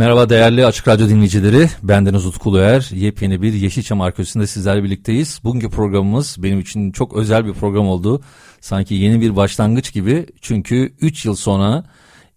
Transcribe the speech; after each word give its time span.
Merhaba 0.00 0.28
değerli 0.28 0.66
Açık 0.66 0.88
Radyo 0.88 1.08
dinleyicileri. 1.08 1.68
Bendeniz 1.82 2.26
Utku 2.26 2.50
Uluer. 2.50 2.88
Yepyeni 2.92 3.42
bir 3.42 3.52
Yeşilçam 3.52 4.00
Arkeolojisi'nde 4.00 4.46
sizlerle 4.46 4.84
birlikteyiz. 4.84 5.40
Bugünkü 5.44 5.70
programımız 5.70 6.36
benim 6.38 6.60
için 6.60 6.92
çok 6.92 7.16
özel 7.16 7.46
bir 7.46 7.52
program 7.52 7.88
oldu. 7.88 8.22
Sanki 8.60 8.94
yeni 8.94 9.20
bir 9.20 9.36
başlangıç 9.36 9.92
gibi. 9.92 10.26
Çünkü 10.40 10.94
3 11.00 11.24
yıl 11.24 11.34
sonra 11.34 11.84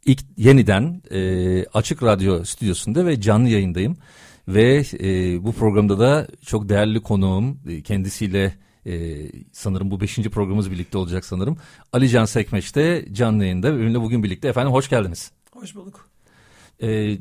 ilk 0.05 0.19
yeniden 0.37 1.01
e, 1.11 1.65
Açık 1.65 2.03
Radyo 2.03 2.43
stüdyosunda 2.43 3.05
ve 3.05 3.21
canlı 3.21 3.49
yayındayım. 3.49 3.97
Ve 4.47 4.83
e, 4.99 5.43
bu 5.43 5.53
programda 5.53 5.99
da 5.99 6.27
çok 6.45 6.69
değerli 6.69 7.01
konuğum 7.01 7.59
e, 7.69 7.81
kendisiyle 7.81 8.55
e, 8.85 9.21
sanırım 9.51 9.91
bu 9.91 10.01
beşinci 10.01 10.29
programımız 10.29 10.71
birlikte 10.71 10.97
olacak 10.97 11.25
sanırım. 11.25 11.57
Ali 11.93 12.09
Can 12.09 12.25
Sekmeç 12.25 12.75
de 12.75 13.05
canlı 13.11 13.43
yayında 13.43 13.79
benimle 13.79 14.01
bugün 14.01 14.23
birlikte. 14.23 14.47
Efendim 14.47 14.73
hoş 14.73 14.89
geldiniz. 14.89 15.31
Hoş 15.51 15.75
bulduk. 15.75 16.12
E, 16.81 17.17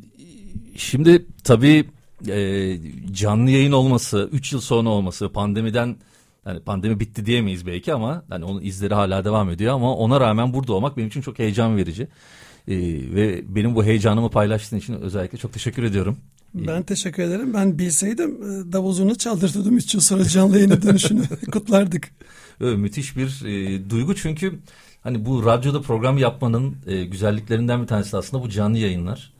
şimdi 0.76 1.26
tabii 1.44 1.88
e, 2.28 2.76
canlı 3.12 3.50
yayın 3.50 3.72
olması, 3.72 4.28
3 4.32 4.52
yıl 4.52 4.60
sonra 4.60 4.88
olması, 4.88 5.28
pandemiden 5.28 5.96
yani 6.46 6.60
pandemi 6.60 7.00
bitti 7.00 7.26
diyemeyiz 7.26 7.66
belki 7.66 7.94
ama 7.94 8.24
yani 8.30 8.44
onun 8.44 8.62
izleri 8.62 8.94
hala 8.94 9.24
devam 9.24 9.50
ediyor 9.50 9.74
ama 9.74 9.96
ona 9.96 10.20
rağmen 10.20 10.54
burada 10.54 10.72
olmak 10.72 10.96
benim 10.96 11.08
için 11.08 11.20
çok 11.20 11.38
heyecan 11.38 11.76
verici. 11.76 12.08
E, 12.68 12.76
ve 13.14 13.42
benim 13.54 13.74
bu 13.74 13.84
heyecanımı 13.84 14.30
paylaştığın 14.30 14.78
için 14.78 14.94
özellikle 14.94 15.38
çok 15.38 15.52
teşekkür 15.52 15.82
ediyorum. 15.82 16.16
Ben 16.54 16.82
teşekkür 16.82 17.22
ederim. 17.22 17.54
Ben 17.54 17.78
bilseydim 17.78 18.30
e, 18.30 18.72
davul 18.72 19.14
çaldırtırdım 19.14 19.76
3 19.76 19.94
yıl 19.94 20.00
sonra 20.00 20.24
canlı 20.24 20.56
yayına 20.56 20.82
dönüşünü 20.82 21.22
kutlardık. 21.52 22.10
Evet, 22.60 22.78
müthiş 22.78 23.16
bir 23.16 23.44
e, 23.44 23.90
duygu 23.90 24.14
çünkü 24.14 24.58
hani 25.02 25.24
bu 25.24 25.46
radyoda 25.46 25.82
program 25.82 26.18
yapmanın 26.18 26.76
e, 26.86 27.04
güzelliklerinden 27.04 27.82
bir 27.82 27.86
tanesi 27.86 28.16
aslında 28.16 28.42
bu 28.42 28.48
canlı 28.48 28.78
yayınlar 28.78 29.32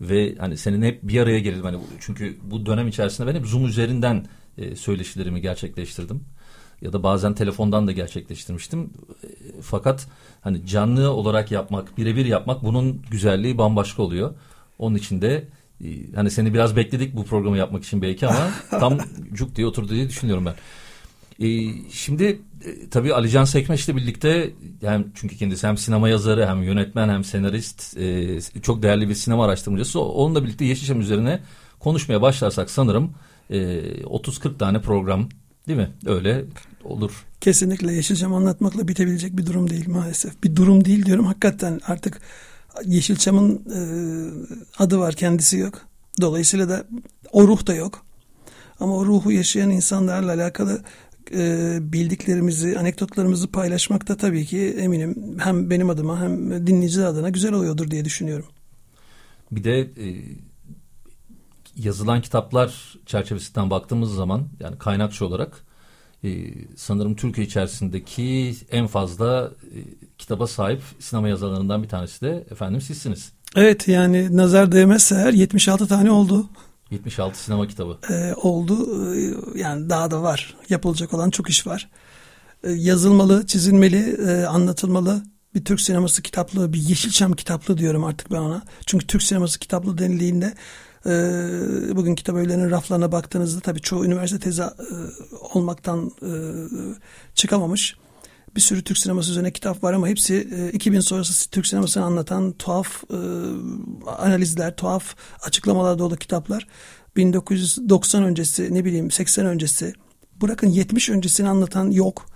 ve 0.00 0.34
hani 0.38 0.56
senin 0.56 0.82
hep 0.82 1.02
bir 1.02 1.20
araya 1.20 1.40
gelelim 1.40 1.64
hani 1.64 1.78
çünkü 2.00 2.36
bu 2.42 2.66
dönem 2.66 2.88
içerisinde 2.88 3.26
ben 3.26 3.38
hep 3.38 3.46
Zoom 3.46 3.66
üzerinden 3.66 4.26
e, 4.58 4.76
söyleşilerimi 4.76 5.40
gerçekleştirdim 5.40 6.24
ya 6.82 6.92
da 6.92 7.02
bazen 7.02 7.34
telefondan 7.34 7.86
da 7.86 7.92
gerçekleştirmiştim. 7.92 8.90
E, 9.24 9.26
fakat 9.62 10.06
hani 10.40 10.66
canlı 10.66 11.10
olarak 11.10 11.50
yapmak, 11.50 11.98
birebir 11.98 12.26
yapmak 12.26 12.64
bunun 12.64 13.02
güzelliği 13.10 13.58
bambaşka 13.58 14.02
oluyor. 14.02 14.34
Onun 14.78 14.94
için 14.94 15.22
de 15.22 15.48
e, 15.84 16.12
hani 16.14 16.30
seni 16.30 16.54
biraz 16.54 16.76
bekledik 16.76 17.16
bu 17.16 17.24
programı 17.24 17.58
yapmak 17.58 17.84
için 17.84 18.02
belki 18.02 18.26
ama 18.26 18.50
tam 18.70 18.98
cuk 19.32 19.56
diye 19.56 19.66
oturdu 19.66 19.88
diye 19.88 20.08
düşünüyorum 20.08 20.46
ben. 20.46 20.54
E, 21.40 21.46
şimdi 21.90 22.24
e, 22.64 22.88
tabii 22.90 23.14
Alican 23.14 23.44
Sekmeç 23.44 23.88
ile 23.88 23.96
birlikte 23.96 24.50
yani 24.82 25.06
çünkü 25.14 25.36
kendisi 25.36 25.66
hem 25.66 25.76
sinema 25.76 26.08
yazarı 26.08 26.46
hem 26.46 26.62
yönetmen 26.62 27.08
hem 27.08 27.24
senarist 27.24 27.96
e, 27.96 28.40
çok 28.62 28.82
değerli 28.82 29.08
bir 29.08 29.14
sinema 29.14 29.44
araştırmacısı. 29.44 30.00
Onunla 30.00 30.44
birlikte 30.44 30.64
Yeşilçam 30.64 31.00
üzerine 31.00 31.40
konuşmaya 31.78 32.22
başlarsak 32.22 32.70
sanırım 32.70 33.14
e, 33.50 33.56
30-40 34.02 34.58
tane 34.58 34.80
program 34.80 35.28
değil 35.68 35.78
mi? 35.78 35.90
Öyle 36.06 36.44
olur. 36.84 37.24
Kesinlikle 37.40 37.92
Yeşilçam 37.92 38.34
anlatmakla 38.34 38.88
bitebilecek 38.88 39.36
bir 39.36 39.46
durum 39.46 39.70
değil 39.70 39.88
maalesef. 39.88 40.44
Bir 40.44 40.56
durum 40.56 40.84
değil 40.84 41.06
diyorum 41.06 41.26
hakikaten 41.26 41.80
artık 41.86 42.20
Yeşilçam'ın 42.84 43.54
e, 43.54 43.80
adı 44.78 44.98
var 44.98 45.14
kendisi 45.14 45.58
yok. 45.58 45.74
Dolayısıyla 46.20 46.68
da 46.68 46.86
o 47.32 47.48
ruh 47.48 47.66
da 47.66 47.74
yok. 47.74 48.04
Ama 48.80 48.96
o 48.96 49.06
ruhu 49.06 49.32
yaşayan 49.32 49.70
insanlarla 49.70 50.32
alakalı 50.32 50.82
e, 51.34 51.78
bildiklerimizi, 51.92 52.78
anekdotlarımızı 52.78 53.50
paylaşmak 53.50 54.08
da 54.08 54.16
tabii 54.16 54.46
ki 54.46 54.76
eminim 54.78 55.36
hem 55.38 55.70
benim 55.70 55.90
adıma 55.90 56.20
hem 56.20 56.66
dinleyiciler 56.66 57.06
adına 57.06 57.28
güzel 57.28 57.52
oluyordur 57.52 57.90
diye 57.90 58.04
düşünüyorum. 58.04 58.46
Bir 59.52 59.64
de 59.64 59.80
e, 59.80 60.06
yazılan 61.76 62.20
kitaplar 62.20 62.94
çerçevesinden 63.06 63.70
baktığımız 63.70 64.14
zaman 64.14 64.48
yani 64.60 64.78
kaynakçı 64.78 65.26
olarak 65.26 65.64
e, 66.24 66.54
sanırım 66.76 67.16
Türkiye 67.16 67.46
içerisindeki 67.46 68.54
en 68.70 68.86
fazla 68.86 69.50
e, 69.62 69.78
kitaba 70.18 70.46
sahip 70.46 70.82
sinema 70.98 71.28
yazarlarından 71.28 71.82
bir 71.82 71.88
tanesi 71.88 72.20
de 72.20 72.46
efendim 72.50 72.80
sizsiniz. 72.80 73.32
Evet 73.56 73.88
yani 73.88 74.36
nazar 74.36 74.72
değmezse 74.72 75.14
eğer 75.14 75.32
76 75.32 75.88
tane 75.88 76.10
oldu. 76.10 76.50
76 76.90 77.38
sinema 77.38 77.66
kitabı. 77.66 77.98
Ee, 78.10 78.34
oldu. 78.34 79.04
Ee, 79.14 79.34
yani 79.58 79.90
daha 79.90 80.10
da 80.10 80.22
var. 80.22 80.56
Yapılacak 80.68 81.14
olan 81.14 81.30
çok 81.30 81.50
iş 81.50 81.66
var. 81.66 81.90
Ee, 82.64 82.70
yazılmalı, 82.70 83.46
çizilmeli, 83.46 84.16
e, 84.28 84.44
anlatılmalı. 84.44 85.22
Bir 85.54 85.64
Türk 85.64 85.80
sineması 85.80 86.22
kitaplığı, 86.22 86.72
bir 86.72 86.78
Yeşilçam 86.78 87.32
kitaplığı 87.32 87.78
diyorum 87.78 88.04
artık 88.04 88.30
ben 88.30 88.36
ona. 88.38 88.62
Çünkü 88.86 89.06
Türk 89.06 89.22
sineması 89.22 89.58
kitaplığı 89.58 89.98
denildiğinde 89.98 90.54
e, 91.06 91.10
bugün 91.96 92.14
kitap 92.14 92.36
evlerinin 92.36 92.70
raflarına 92.70 93.12
baktığınızda 93.12 93.60
tabii 93.60 93.80
çoğu 93.80 94.04
üniversite 94.04 94.40
tezi 94.40 94.62
e, 94.62 94.68
olmaktan 95.52 96.10
e, 96.22 96.30
çıkamamış 97.34 97.96
bir 98.56 98.60
sürü 98.60 98.84
Türk 98.84 98.98
sineması 98.98 99.30
üzerine 99.30 99.52
kitap 99.52 99.84
var 99.84 99.92
ama 99.92 100.08
hepsi 100.08 100.48
e, 100.56 100.72
2000 100.72 101.00
sonrası 101.00 101.50
Türk 101.50 101.66
sinemasını 101.66 102.04
anlatan 102.04 102.52
tuhaf 102.52 103.04
e, 103.10 103.16
analizler, 104.06 104.76
tuhaf 104.76 105.16
açıklamalar 105.42 105.98
dolu 105.98 106.16
kitaplar. 106.16 106.66
1990 107.16 108.24
öncesi, 108.24 108.74
ne 108.74 108.84
bileyim 108.84 109.10
80 109.10 109.46
öncesi, 109.46 109.92
bırakın 110.42 110.68
70 110.68 111.10
öncesini 111.10 111.48
anlatan 111.48 111.90
yok. 111.90 112.26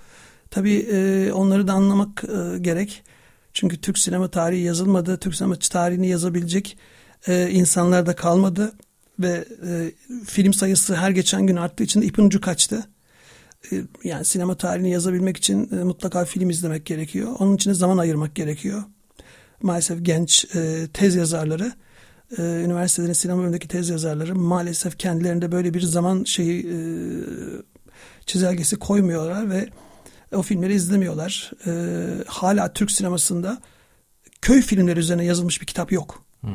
Tabii 0.50 0.74
e, 0.74 1.32
onları 1.32 1.68
da 1.68 1.72
anlamak 1.72 2.24
e, 2.24 2.58
gerek. 2.58 3.02
Çünkü 3.52 3.80
Türk 3.80 3.98
sinema 3.98 4.30
tarihi 4.30 4.62
yazılmadı. 4.62 5.16
Türk 5.16 5.34
sinema 5.34 5.56
tarihini 5.56 6.08
yazabilecek 6.08 6.78
e, 7.28 7.50
insanlar 7.50 8.06
da 8.06 8.16
kalmadı. 8.16 8.72
Ve 9.18 9.44
e, 9.66 9.92
film 10.24 10.54
sayısı 10.54 10.94
her 10.94 11.10
geçen 11.10 11.46
gün 11.46 11.56
arttığı 11.56 11.84
için 11.84 12.00
ipin 12.00 12.26
ucu 12.26 12.40
kaçtı. 12.40 12.88
E, 13.72 13.82
yani 14.04 14.24
sinema 14.24 14.54
tarihini 14.54 14.90
yazabilmek 14.90 15.36
için 15.36 15.70
e, 15.72 15.84
mutlaka 15.84 16.24
film 16.24 16.50
izlemek 16.50 16.86
gerekiyor. 16.86 17.36
Onun 17.38 17.56
için 17.56 17.70
de 17.70 17.74
zaman 17.74 17.98
ayırmak 17.98 18.34
gerekiyor. 18.34 18.82
Maalesef 19.62 20.04
genç 20.04 20.54
e, 20.54 20.88
tez 20.92 21.14
yazarları, 21.14 21.72
üniversitelerin 22.38 23.12
sinema 23.12 23.38
bölümündeki 23.38 23.68
tez 23.68 23.88
yazarları 23.88 24.34
maalesef 24.34 24.98
kendilerinde 24.98 25.52
böyle 25.52 25.74
bir 25.74 25.80
zaman 25.80 26.24
şeyi 26.24 26.66
çizelgesi 28.26 28.76
koymuyorlar 28.76 29.50
ve 29.50 29.68
o 30.32 30.42
filmleri 30.42 30.74
izlemiyorlar. 30.74 31.52
Hala 32.26 32.72
Türk 32.72 32.90
sinemasında 32.90 33.58
köy 34.42 34.62
filmleri 34.62 35.00
üzerine 35.00 35.24
yazılmış 35.24 35.60
bir 35.60 35.66
kitap 35.66 35.92
yok. 35.92 36.24
Hmm. 36.40 36.50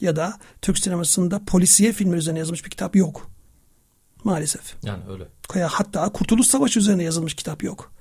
Ya 0.00 0.16
da 0.16 0.38
Türk 0.62 0.78
sinemasında 0.78 1.40
polisiye 1.46 1.92
filmler 1.92 2.16
üzerine 2.16 2.38
yazılmış 2.38 2.64
bir 2.64 2.70
kitap 2.70 2.96
yok. 2.96 3.30
Maalesef. 4.24 4.74
Yani 4.82 5.02
öyle. 5.10 5.28
Hatta 5.66 6.08
Kurtuluş 6.12 6.46
Savaşı 6.46 6.78
üzerine 6.78 7.02
yazılmış 7.02 7.34
kitap 7.34 7.62
yok. 7.62 7.92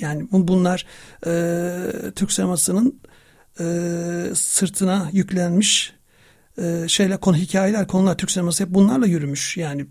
Yani 0.00 0.28
bunlar 0.30 0.86
e, 1.26 2.12
Türk 2.16 2.32
sinemasının 2.32 3.00
e, 3.60 3.64
sırtına 4.34 5.08
yüklenmiş 5.12 5.94
e, 6.58 6.84
şeyler, 6.88 7.20
konu 7.20 7.36
hikayeler, 7.36 7.86
konular 7.86 8.16
Türk 8.16 8.30
sineması 8.30 8.64
hep 8.64 8.70
bunlarla 8.74 9.06
yürümüş. 9.06 9.56
Yani 9.56 9.86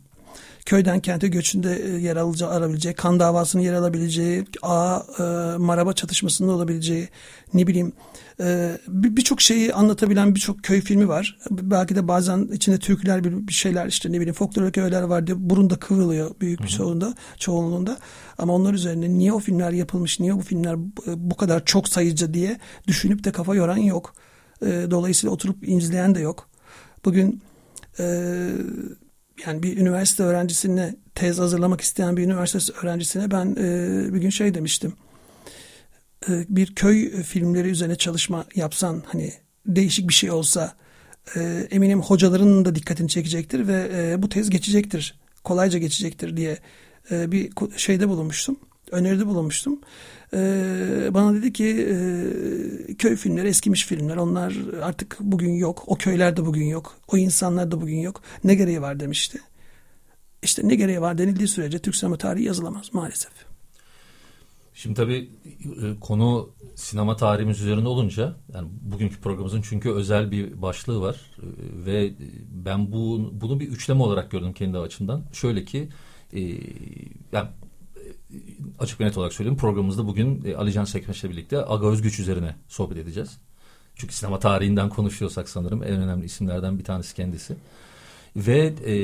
köyden 0.68 1.00
kente 1.00 1.28
göçünde 1.28 1.75
e, 1.84 2.00
yer 2.00 2.16
alacağı, 2.16 2.50
alabileceği, 2.50 2.96
kan 2.96 3.19
davasının 3.19 3.64
yer 3.64 3.74
alabileceği, 3.74 4.46
A 4.62 5.00
e, 5.19 5.24
maraba 5.58 5.94
çatışmasında 5.94 6.52
olabileceği, 6.52 7.10
ne 7.54 7.68
bileyim 7.68 7.94
e, 8.40 8.78
birçok 8.88 9.42
şeyi 9.42 9.74
anlatabilen 9.74 10.36
birçok 10.36 10.64
köy 10.64 10.81
filmi 10.81 11.08
var. 11.08 11.38
Belki 11.52 11.96
de 11.96 12.08
bazen 12.08 12.48
içinde 12.54 12.78
türküler 12.78 13.24
bir, 13.24 13.48
bir 13.48 13.54
şeyler 13.54 13.88
işte 13.88 14.12
ne 14.12 14.16
bileyim 14.16 14.34
folklorik 14.34 14.78
öğeler 14.78 15.02
var 15.02 15.28
diye 15.28 15.50
burun 15.50 15.69
da 15.69 15.75
kıvrılıyor 15.75 16.31
büyük 16.42 16.64
bir 16.64 16.68
çoğunda, 16.68 17.14
çoğunluğunda. 17.38 17.98
Ama 18.38 18.54
onlar 18.54 18.74
üzerine 18.74 19.10
niye 19.10 19.34
o 19.34 19.40
filmler 19.40 19.72
yapılmış, 19.72 20.19
niye 20.19 20.36
bu 20.36 20.42
filmler 20.42 20.75
bu 21.08 21.36
kadar 21.36 21.66
çok 21.66 21.90
sayıcı 21.90 22.34
diye 22.34 22.60
düşünüp 22.88 23.24
de 23.24 23.31
kafa 23.31 23.56
yoran 23.56 23.78
yok. 23.78 24.14
E, 24.62 24.88
dolayısıyla 24.92 25.34
oturup 25.34 25.69
izleyen 25.69 26.16
de 26.16 26.19
yok. 26.19 26.50
Bugün 27.06 27.42
e, 28.00 28.06
yani 29.45 29.63
bir 29.63 29.78
üniversite 29.78 30.24
öğrencisine 30.24 30.95
tez 31.16 31.39
hazırlamak 31.39 31.81
isteyen 31.81 32.18
bir 32.18 32.24
üniversite 32.24 32.74
öğrencisine 32.81 33.31
ben 33.31 33.56
e, 33.60 34.13
bir 34.13 34.19
gün 34.19 34.30
şey 34.30 34.54
demiştim. 34.54 34.94
e, 36.30 36.45
bir 36.50 36.75
köy 36.75 37.24
filmleri 37.24 37.69
üzerine 37.69 37.95
çalışma 37.95 38.45
yapsan 38.56 39.04
hani 39.06 39.34
değişik 39.66 40.10
bir 40.10 40.13
şey 40.13 40.31
olsa 40.31 40.74
e, 41.36 41.68
eminim 41.72 42.01
hocaların 42.01 42.66
da 42.66 42.75
dikkatini 42.75 43.10
çekecektir 43.10 43.68
ve 43.68 43.89
e, 43.94 44.22
bu 44.22 44.30
tez 44.30 44.50
geçecektir. 44.50 45.19
Kolayca 45.44 45.80
geçecektir 45.80 46.38
diye 46.38 46.57
e, 47.12 47.31
bir 47.31 47.50
şeyde 47.78 48.10
bulunmuştum. 48.10 48.60
Öneride 48.92 49.28
bulunmuştum. 49.28 49.80
E, 50.34 50.39
bana 51.13 51.34
dedi 51.34 51.54
ki 51.54 51.88
e, 52.89 52.94
köy 52.94 53.16
filmleri 53.16 53.48
eskimiş 53.48 53.86
filmler. 53.86 54.18
Onlar 54.18 54.54
artık 54.81 55.18
bugün 55.19 55.54
yok. 55.54 55.84
O 55.88 55.95
köyler 55.95 56.38
de 56.38 56.45
bugün 56.45 56.66
yok. 56.66 56.98
O 57.07 57.18
insanlar 57.18 57.72
da 57.72 57.81
bugün 57.81 58.00
yok. 58.00 58.22
Ne 58.44 58.56
gereği 58.56 58.81
var 58.81 59.00
demişti. 59.00 59.39
İşte 60.44 60.68
ne 60.68 60.75
gereği 60.75 61.01
var 61.01 61.18
denildiği 61.18 61.48
sürece 61.48 61.80
Türk 61.80 61.95
sinema 61.95 62.18
tarihi 62.18 62.44
yazılamaz 62.44 62.89
maalesef. 62.94 63.31
Şimdi 64.78 64.95
tabii 64.95 65.30
e, 65.83 66.00
konu 66.00 66.50
sinema 66.75 67.16
tarihimiz 67.16 67.62
üzerinde 67.62 67.88
olunca 67.88 68.36
yani 68.54 68.68
bugünkü 68.81 69.22
programımızın 69.22 69.62
çünkü 69.62 69.92
özel 69.92 70.31
bir 70.31 70.62
başlığı 70.62 71.01
var 71.01 71.16
e, 71.16 71.45
ve 71.86 72.13
ben 72.51 72.92
bu 72.92 73.30
bunu 73.33 73.60
bir 73.60 73.68
üçleme 73.68 74.04
olarak 74.04 74.31
gördüm 74.31 74.54
kendi 74.54 74.78
açımdan. 74.78 75.24
Şöyle 75.33 75.66
ki 75.66 75.90
e, 76.33 76.40
yani 77.31 77.50
açık 78.80 79.02
ve 79.02 79.06
net 79.06 79.18
olarak 79.18 79.34
söyleyeyim 79.34 79.58
programımızda 79.58 80.08
bugün 80.08 80.56
Can 80.74 80.86
Sekmeş'le 80.86 81.24
birlikte 81.24 81.66
Aga 81.66 81.88
Özgüç 81.88 82.20
üzerine 82.20 82.56
sohbet 82.68 82.98
edeceğiz. 82.98 83.38
Çünkü 83.96 84.14
sinema 84.14 84.40
tarihinden 84.40 84.90
konuşuyorsak 84.90 85.50
sanırım 85.50 85.84
en 85.84 86.02
önemli 86.02 86.26
isimlerden 86.26 86.80
bir 86.80 86.84
tanesi 86.84 87.16
kendisi. 87.16 87.56
Ve 88.36 88.74
e, 88.86 88.96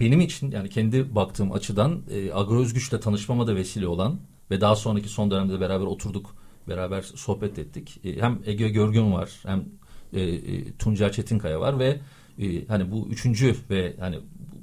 benim 0.00 0.20
için 0.20 0.50
yani 0.50 0.68
kendi 0.68 1.14
baktığım 1.14 1.52
açıdan 1.52 2.02
e, 2.10 2.32
Aga 2.32 2.54
Özgüç'le 2.54 3.00
tanışmama 3.00 3.46
da 3.46 3.56
vesile 3.56 3.86
olan 3.86 4.18
ve 4.50 4.60
daha 4.60 4.76
sonraki 4.76 5.08
son 5.08 5.30
dönemde 5.30 5.60
beraber 5.60 5.86
oturduk, 5.86 6.36
beraber 6.68 7.02
sohbet 7.02 7.58
ettik. 7.58 8.00
E, 8.04 8.20
hem 8.20 8.38
Ege 8.46 8.68
Görgün 8.68 9.12
var, 9.12 9.30
hem 9.42 9.64
e, 10.12 10.20
e, 10.20 10.72
Tuncel 10.72 11.12
Çetinkaya 11.12 11.60
var 11.60 11.78
ve 11.78 12.00
e, 12.38 12.66
hani 12.66 12.90
bu 12.90 13.08
üçüncü 13.08 13.56
ve 13.70 13.96
hani 14.00 14.18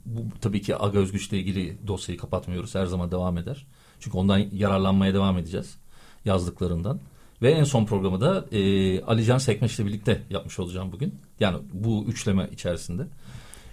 bu, 0.06 0.20
bu 0.20 0.40
tabii 0.42 0.62
ki 0.62 0.78
Aga 0.78 1.00
Özgüç'le 1.00 1.34
ilgili 1.34 1.78
dosyayı 1.88 2.20
kapatmıyoruz. 2.20 2.76
Her 2.76 2.86
zaman 2.86 3.12
devam 3.12 3.38
eder. 3.38 3.66
Çünkü 4.00 4.18
ondan 4.18 4.38
yararlanmaya 4.54 5.14
devam 5.14 5.38
edeceğiz 5.38 5.78
yazdıklarından. 6.26 7.00
Ve 7.42 7.52
en 7.52 7.64
son 7.64 7.86
programı 7.86 8.22
da 8.22 8.46
e, 8.52 9.02
Ali 9.02 9.26
Can 9.26 9.38
Sekmeş 9.38 9.80
ile 9.80 9.88
birlikte 9.88 10.22
yapmış 10.30 10.60
olacağım 10.60 10.92
bugün. 10.92 11.16
Yani 11.40 11.58
bu 11.74 12.06
üçleme 12.08 12.50
içerisinde. 12.52 13.08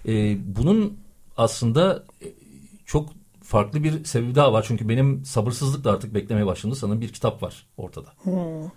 E, 0.07 0.37
bunun 0.55 0.97
aslında 1.37 2.03
e, 2.23 2.27
çok 2.85 3.09
farklı 3.43 3.83
bir 3.83 4.03
sebebi 4.03 4.35
daha 4.35 4.53
var. 4.53 4.65
Çünkü 4.67 4.89
benim 4.89 5.25
sabırsızlıkla 5.25 5.91
artık 5.91 6.13
beklemeye 6.13 6.45
başladı. 6.45 6.75
Sanırım 6.75 7.01
bir 7.01 7.13
kitap 7.13 7.43
var 7.43 7.65
ortada. 7.77 8.13
Hmm. 8.23 8.69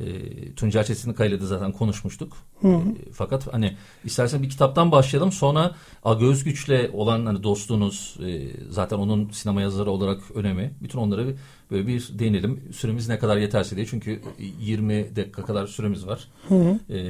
E, 0.00 0.54
Tuncel 0.54 0.84
Çetinkaya 0.84 1.30
ile 1.30 1.46
zaten 1.46 1.72
konuşmuştuk. 1.72 2.36
Hı 2.60 2.68
E, 2.68 3.12
fakat 3.12 3.54
hani 3.54 3.76
istersen 4.04 4.42
bir 4.42 4.50
kitaptan 4.50 4.92
başlayalım. 4.92 5.32
Sonra 5.32 5.74
Aga 6.04 6.26
Özgüç'le 6.26 6.90
olan 6.92 7.26
hani 7.26 7.42
dostluğunuz 7.42 8.16
e, 8.26 8.48
zaten 8.70 8.96
onun 8.96 9.30
sinema 9.30 9.62
yazarı 9.62 9.90
olarak 9.90 10.20
önemi. 10.34 10.74
Bütün 10.82 10.98
onlara 10.98 11.26
bir, 11.26 11.34
böyle 11.70 11.86
bir 11.86 12.10
değinelim. 12.18 12.60
Süremiz 12.72 13.08
ne 13.08 13.18
kadar 13.18 13.36
yeterse 13.36 13.76
diye. 13.76 13.86
Çünkü 13.86 14.20
20 14.60 15.16
dakika 15.16 15.42
kadar 15.42 15.66
süremiz 15.66 16.06
var. 16.06 16.28
Hı 16.48 16.54
hı. 16.54 16.94
E, 16.94 17.00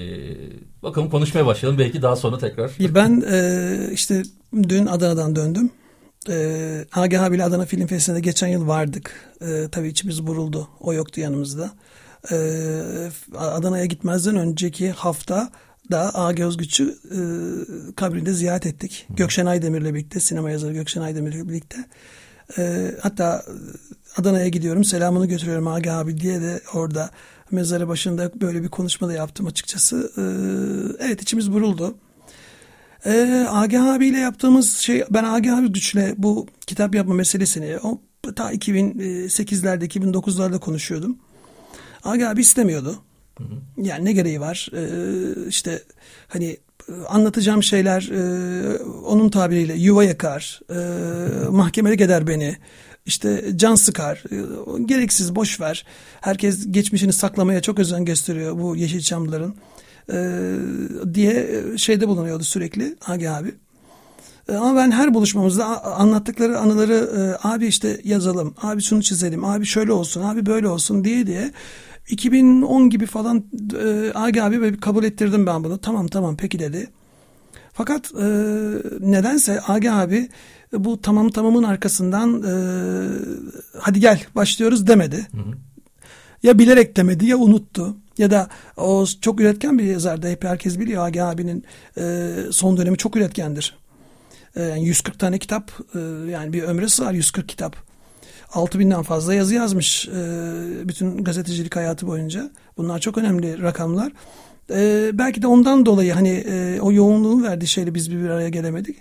bakalım 0.82 1.10
konuşmaya 1.10 1.46
başlayalım. 1.46 1.78
Belki 1.78 2.02
daha 2.02 2.16
sonra 2.16 2.38
tekrar. 2.38 2.70
Ben 2.94 3.22
e, 3.30 3.90
işte 3.92 4.22
dün 4.68 4.86
Adana'dan 4.86 5.36
döndüm. 5.36 5.70
E, 6.28 6.84
Agah 6.92 7.22
abiyle 7.22 7.44
Adana 7.44 7.66
Film 7.66 7.86
Festivali'ne 7.86 8.24
geçen 8.24 8.48
yıl 8.48 8.66
vardık. 8.66 9.34
E, 9.40 9.68
tabii 9.72 9.88
içimiz 9.88 10.26
buruldu. 10.26 10.68
O 10.80 10.92
yoktu 10.92 11.20
yanımızda. 11.20 11.72
E, 12.30 12.38
Adana'ya 13.38 13.84
gitmezden 13.84 14.36
önceki 14.36 14.90
hafta 14.90 15.50
da 15.90 16.14
A. 16.14 16.32
Gözgüç'ü 16.32 16.84
e, 16.88 17.18
kabrinde 17.96 18.32
ziyaret 18.32 18.66
ettik. 18.66 19.06
Hı. 19.08 19.14
Gökşen 19.14 19.46
Aydemir'le 19.46 19.94
birlikte, 19.94 20.20
sinema 20.20 20.50
yazarı 20.50 20.72
Gökşen 20.72 21.02
Aydemir'le 21.02 21.48
birlikte. 21.48 21.76
E, 22.58 22.92
hatta 23.02 23.44
Adana'ya 24.16 24.48
gidiyorum, 24.48 24.84
selamını 24.84 25.26
götürüyorum 25.26 25.68
Aga 25.68 25.92
abi 25.92 26.20
diye 26.20 26.40
de 26.40 26.60
orada 26.74 27.10
mezarı 27.50 27.88
başında 27.88 28.40
böyle 28.40 28.62
bir 28.62 28.68
konuşma 28.68 29.08
da 29.08 29.12
yaptım 29.12 29.46
açıkçası. 29.46 30.12
E, 30.18 30.22
evet 31.04 31.22
içimiz 31.22 31.52
buruldu. 31.52 31.96
Ee, 33.06 33.46
Agah 33.50 33.94
abiyle 33.94 34.18
yaptığımız 34.18 34.78
şey 34.78 35.04
ben 35.10 35.24
Agah 35.24 35.58
abi 35.58 35.72
güçle 35.72 36.14
bu 36.18 36.46
kitap 36.66 36.94
yapma 36.94 37.14
meselesini 37.14 37.78
o 37.82 38.00
ta 38.36 38.52
2008'lerde 38.52 39.84
2009'larda 39.84 40.58
konuşuyordum. 40.58 41.18
Agah 42.06 42.30
abi 42.30 42.40
istemiyordu. 42.40 42.98
Hı 43.38 43.44
hı. 43.44 43.54
Yani 43.76 44.04
ne 44.04 44.12
gereği 44.12 44.40
var? 44.40 44.68
Ee, 44.72 45.48
işte 45.48 45.82
hani 46.28 46.56
anlatacağım 47.08 47.62
şeyler 47.62 48.08
e, 48.12 48.78
onun 48.84 49.28
tabiriyle 49.28 49.74
yuva 49.74 50.04
yakar, 50.04 50.60
e, 50.70 51.48
mahkemeye 51.50 51.96
gider 51.96 52.26
beni, 52.26 52.56
işte 53.06 53.44
can 53.56 53.74
sıkar, 53.74 54.24
e, 54.30 54.82
gereksiz 54.82 55.34
boş 55.34 55.60
ver. 55.60 55.86
Herkes 56.20 56.66
geçmişini 56.70 57.12
saklamaya 57.12 57.62
çok 57.62 57.78
özen 57.78 58.04
gösteriyor 58.04 58.58
bu 58.58 58.76
Yeşilçamlıların 58.76 59.54
e, 60.12 60.16
diye 61.14 61.62
şeyde 61.76 62.08
bulunuyordu 62.08 62.44
sürekli 62.44 62.96
Agi 63.06 63.30
abi. 63.30 63.54
E, 64.48 64.54
ama 64.54 64.76
ben 64.76 64.90
her 64.90 65.14
buluşmamızda 65.14 65.84
anlattıkları 65.84 66.58
anıları 66.58 66.94
e, 66.94 67.48
abi 67.48 67.66
işte 67.66 68.00
yazalım, 68.04 68.54
abi 68.62 68.82
şunu 68.82 69.02
çizelim, 69.02 69.44
abi 69.44 69.66
şöyle 69.66 69.92
olsun, 69.92 70.22
abi 70.22 70.46
böyle 70.46 70.68
olsun 70.68 71.04
diye 71.04 71.26
diye 71.26 71.52
2010 72.08 72.90
gibi 72.90 73.06
falan 73.06 73.44
e, 73.84 74.12
Agi 74.14 74.42
abi 74.42 74.80
kabul 74.80 75.04
ettirdim 75.04 75.46
ben 75.46 75.64
bunu. 75.64 75.78
Tamam 75.78 76.06
tamam 76.06 76.36
peki 76.36 76.58
dedi. 76.58 76.90
Fakat 77.72 78.12
e, 78.14 78.26
nedense 79.00 79.60
Agi 79.60 79.92
abi 79.92 80.28
bu 80.72 81.02
tamam 81.02 81.30
tamamın 81.30 81.62
arkasından 81.62 82.42
e, 82.42 82.54
hadi 83.80 84.00
gel 84.00 84.20
başlıyoruz 84.34 84.86
demedi. 84.86 85.26
Hı 85.32 85.38
hı. 85.38 85.54
Ya 86.42 86.58
bilerek 86.58 86.96
demedi 86.96 87.26
ya 87.26 87.36
unuttu. 87.36 87.96
Ya 88.18 88.30
da 88.30 88.48
o 88.76 89.06
çok 89.20 89.40
üretken 89.40 89.78
bir 89.78 89.84
yazardı. 89.84 90.28
Hep 90.28 90.44
herkes 90.44 90.78
biliyor 90.78 91.06
Agi 91.06 91.22
abinin 91.22 91.64
e, 91.98 92.32
son 92.50 92.76
dönemi 92.76 92.96
çok 92.96 93.16
üretkendir. 93.16 93.78
E, 94.56 94.62
yani 94.62 94.86
140 94.86 95.18
tane 95.18 95.38
kitap 95.38 95.72
e, 95.94 95.98
yani 96.30 96.52
bir 96.52 96.62
ömre 96.62 96.88
sığar 96.88 97.12
140 97.12 97.48
kitap. 97.48 97.85
6000'den 98.56 99.02
fazla 99.02 99.34
yazı 99.34 99.54
yazmış 99.54 100.08
e, 100.08 100.88
bütün 100.88 101.24
gazetecilik 101.24 101.76
hayatı 101.76 102.06
boyunca. 102.06 102.50
Bunlar 102.76 102.98
çok 102.98 103.18
önemli 103.18 103.62
rakamlar. 103.62 104.12
E, 104.70 105.10
belki 105.12 105.42
de 105.42 105.46
ondan 105.46 105.86
dolayı 105.86 106.12
hani 106.12 106.28
e, 106.28 106.80
o 106.80 106.92
yoğunluğun 106.92 107.44
verdiği 107.44 107.66
şeyle 107.66 107.94
biz 107.94 108.10
bir 108.10 108.28
araya 108.28 108.48
gelemedik. 108.48 108.96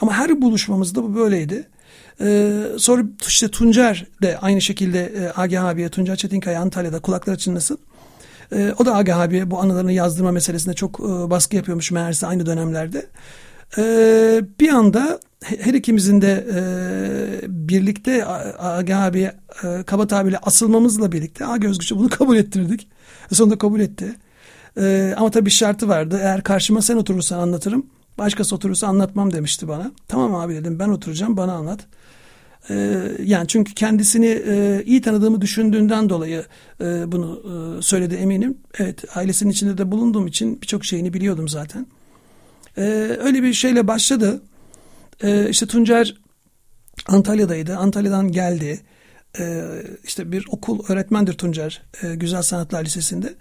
Ama 0.00 0.12
her 0.12 0.42
buluşmamızda 0.42 1.02
bu 1.02 1.14
böyleydi. 1.14 1.68
Sonra 2.78 3.02
işte 3.26 3.48
Tuncer 3.48 4.06
de 4.22 4.38
aynı 4.38 4.60
şekilde 4.60 5.04
e, 5.04 5.40
Agah 5.40 5.64
abiye 5.64 5.88
Tuncer 5.88 6.16
Çetinkaya 6.16 6.60
Antalya'da 6.60 6.98
kulaklar 6.98 7.36
çınlasın. 7.36 7.78
E, 8.52 8.74
o 8.78 8.86
da 8.86 8.96
Agah 8.96 9.20
abi 9.20 9.50
bu 9.50 9.60
anılarını 9.60 9.92
yazdırma 9.92 10.32
meselesinde 10.32 10.74
çok 10.74 10.98
baskı 11.30 11.56
yapıyormuş 11.56 11.90
meğerse 11.90 12.26
aynı 12.26 12.46
dönemlerde. 12.46 13.06
E, 13.78 14.40
bir 14.60 14.68
anda 14.68 15.20
her 15.42 15.74
ikimizin 15.74 16.20
de 16.22 16.46
e, 16.54 16.60
birlikte 17.48 18.26
Agah 18.58 19.02
abi 19.02 19.30
e, 19.64 19.82
Kabat 19.86 20.12
abiyle 20.12 20.38
asılmamızla 20.38 21.12
birlikte 21.12 21.46
Agah 21.46 21.68
Özgüç'ü 21.68 21.96
bunu 21.96 22.08
kabul 22.08 22.36
ettirdik. 22.36 22.88
Sonunda 23.32 23.58
kabul 23.58 23.80
etti. 23.80 24.14
E, 24.80 25.14
ama 25.16 25.30
tabii 25.30 25.46
bir 25.46 25.50
şartı 25.50 25.88
vardı. 25.88 26.18
Eğer 26.22 26.42
karşıma 26.42 26.82
sen 26.82 26.96
oturursan 26.96 27.38
anlatırım. 27.38 27.86
Başkası 28.18 28.54
oturursa 28.54 28.86
anlatmam 28.86 29.32
demişti 29.32 29.68
bana. 29.68 29.92
Tamam 30.08 30.34
abi 30.34 30.54
dedim 30.54 30.78
ben 30.78 30.88
oturacağım 30.88 31.36
bana 31.36 31.52
anlat. 31.52 31.86
Ee, 32.70 33.02
yani 33.24 33.48
çünkü 33.48 33.74
kendisini 33.74 34.26
e, 34.26 34.82
iyi 34.86 35.02
tanıdığımı 35.02 35.40
düşündüğünden 35.40 36.08
dolayı 36.08 36.44
e, 36.80 37.12
bunu 37.12 37.42
e, 37.44 37.82
söyledi 37.82 38.14
eminim. 38.14 38.58
Evet 38.78 39.16
ailesinin 39.16 39.50
içinde 39.50 39.78
de 39.78 39.90
bulunduğum 39.90 40.26
için 40.26 40.60
birçok 40.62 40.84
şeyini 40.84 41.14
biliyordum 41.14 41.48
zaten. 41.48 41.86
Ee, 42.78 42.82
öyle 43.20 43.42
bir 43.42 43.52
şeyle 43.52 43.86
başladı. 43.86 44.42
Ee, 45.22 45.48
işte 45.50 45.66
Tuncer 45.66 46.14
Antalya'daydı. 47.06 47.76
Antalya'dan 47.76 48.32
geldi. 48.32 48.80
İşte 50.04 50.32
bir 50.32 50.46
okul 50.50 50.84
öğretmendir 50.88 51.32
Tuncer 51.32 51.82
Güzel 52.02 52.42
Sanatlar 52.42 52.84
Lisesi'nde 52.84 53.34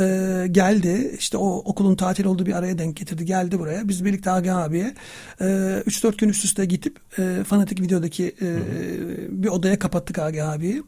e, 0.00 0.46
geldi. 0.50 1.16
İşte 1.18 1.36
o 1.36 1.56
okulun 1.56 1.96
tatil 1.96 2.24
olduğu 2.24 2.46
bir 2.46 2.52
araya 2.52 2.78
denk 2.78 2.96
getirdi. 2.96 3.24
Geldi 3.24 3.58
buraya. 3.58 3.88
Biz 3.88 4.04
birlikte 4.04 4.30
Agah 4.30 4.56
abiye 4.56 4.94
e, 5.40 5.44
3-4 5.44 6.16
gün 6.16 6.28
üst 6.28 6.44
üste 6.44 6.64
gidip 6.64 6.98
e, 7.18 7.44
fanatik 7.44 7.80
videodaki 7.80 8.34
e, 8.42 8.56
bir 9.42 9.48
odaya 9.48 9.78
kapattık 9.78 10.18
Agah 10.18 10.52
abiyi. 10.52 10.82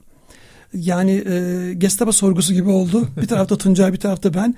Yani 0.74 1.24
e, 1.28 1.74
Gestapo 1.74 2.12
sorgusu 2.12 2.54
gibi 2.54 2.68
oldu. 2.68 3.08
Bir 3.22 3.26
tarafta 3.26 3.58
Tuncay, 3.58 3.92
bir 3.92 4.00
tarafta 4.00 4.34
ben. 4.34 4.54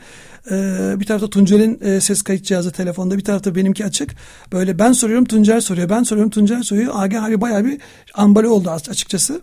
E, 0.50 0.54
bir 1.00 1.04
tarafta 1.04 1.30
Tuncer'in 1.30 1.80
e, 1.82 2.00
ses 2.00 2.23
kayıt 2.23 2.44
cihazı 2.44 2.70
telefonda, 2.73 3.18
bir 3.18 3.25
tarafta 3.25 3.54
benimki 3.54 3.85
açık. 3.85 4.14
Böyle 4.52 4.78
ben 4.78 4.92
soruyorum, 4.92 5.25
Tuncer 5.25 5.61
soruyor. 5.61 5.88
Ben 5.88 6.02
soruyorum, 6.02 6.30
Tuncer 6.30 6.62
soruyor. 6.62 6.92
Agah 6.96 7.25
abi 7.25 7.40
bayağı 7.40 7.64
bir 7.64 7.80
ambale 8.14 8.49
oldu 8.49 8.70
açıkçası. 8.70 9.40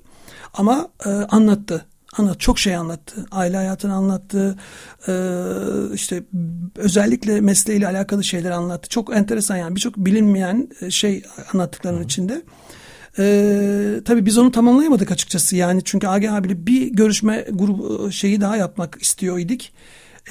Ama 0.53 0.87
e, 1.05 1.09
anlattı 1.09 1.85
anlat 2.17 2.39
çok 2.39 2.59
şey 2.59 2.75
anlattı. 2.75 3.25
Aile 3.31 3.57
hayatını 3.57 3.93
anlattı. 3.93 4.55
E, 5.07 5.13
işte 5.93 6.23
özellikle 6.75 7.41
mesleğiyle 7.41 7.87
alakalı 7.87 8.23
şeyler 8.23 8.51
anlattı. 8.51 8.89
Çok 8.89 9.15
enteresan 9.15 9.57
yani 9.57 9.75
birçok 9.75 9.97
bilinmeyen 9.97 10.69
e, 10.81 10.91
şey 10.91 11.23
anlattıklarının 11.53 11.99
Hı. 11.99 12.03
içinde. 12.03 12.41
Ee, 13.19 14.01
tabii 14.05 14.25
biz 14.25 14.37
onu 14.37 14.51
tamamlayamadık 14.51 15.11
açıkçası 15.11 15.55
yani 15.55 15.81
çünkü 15.83 16.07
Agi 16.07 16.31
abiyle 16.31 16.67
bir 16.67 16.87
görüşme 16.87 17.45
grubu 17.51 18.11
şeyi 18.11 18.41
daha 18.41 18.57
yapmak 18.57 18.97
istiyor 19.01 19.39
idik. 19.39 19.73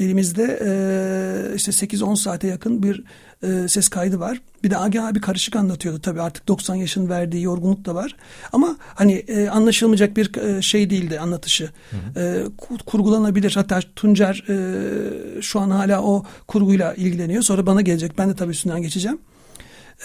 Elimizde 0.00 0.42
e, 0.42 1.56
işte 1.56 1.72
8-10 1.72 2.16
saate 2.16 2.46
yakın 2.46 2.82
bir 2.82 3.04
e, 3.42 3.68
ses 3.68 3.88
kaydı 3.88 4.20
var. 4.20 4.40
Bir 4.64 4.70
de 4.70 4.76
Agi 4.76 5.00
abi 5.00 5.20
karışık 5.20 5.56
anlatıyordu 5.56 6.00
tabii 6.00 6.22
artık 6.22 6.48
90 6.48 6.74
yaşın 6.74 7.08
verdiği 7.08 7.42
yorgunluk 7.42 7.84
da 7.84 7.94
var. 7.94 8.16
Ama 8.52 8.76
hani 8.94 9.12
e, 9.12 9.48
anlaşılmayacak 9.48 10.16
bir 10.16 10.36
e, 10.36 10.62
şey 10.62 10.90
değildi 10.90 11.20
anlatışı. 11.20 11.70
Hı 11.90 12.20
hı. 12.20 12.20
E, 12.20 12.44
kurgulanabilir. 12.86 13.52
Hatta 13.54 13.80
Tuncer 13.96 14.44
e, 14.48 15.42
şu 15.42 15.60
an 15.60 15.70
hala 15.70 16.02
o 16.02 16.24
kurguyla 16.46 16.94
ilgileniyor. 16.94 17.42
Sonra 17.42 17.66
bana 17.66 17.80
gelecek. 17.80 18.18
Ben 18.18 18.30
de 18.30 18.36
tabii 18.36 18.50
üstünden 18.50 18.82
geçeceğim. 18.82 19.18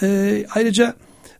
E, 0.02 0.46
ayrıca 0.54 0.94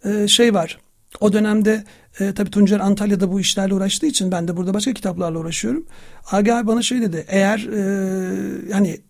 e, 0.05 0.29
şey 0.29 0.55
var. 0.55 0.79
O 1.21 1.33
dönemde 1.33 1.85
e, 2.21 2.35
tabii 2.35 2.51
Tuncer 2.51 2.81
Antalya'da 2.81 3.33
bu 3.33 3.41
işlerle 3.41 3.75
uğraştığı 3.75 4.07
için 4.07 4.33
ben 4.33 4.49
de 4.49 4.57
burada 4.57 4.75
başka 4.75 4.93
kitaplarla 4.93 5.39
uğraşıyorum. 5.39 5.87
Agi 6.31 6.55
abi 6.55 6.67
bana 6.67 6.83
şey 6.83 7.03
dedi. 7.03 7.25
Eğer 7.29 7.59
e, 7.59 8.73
hani 8.73 9.01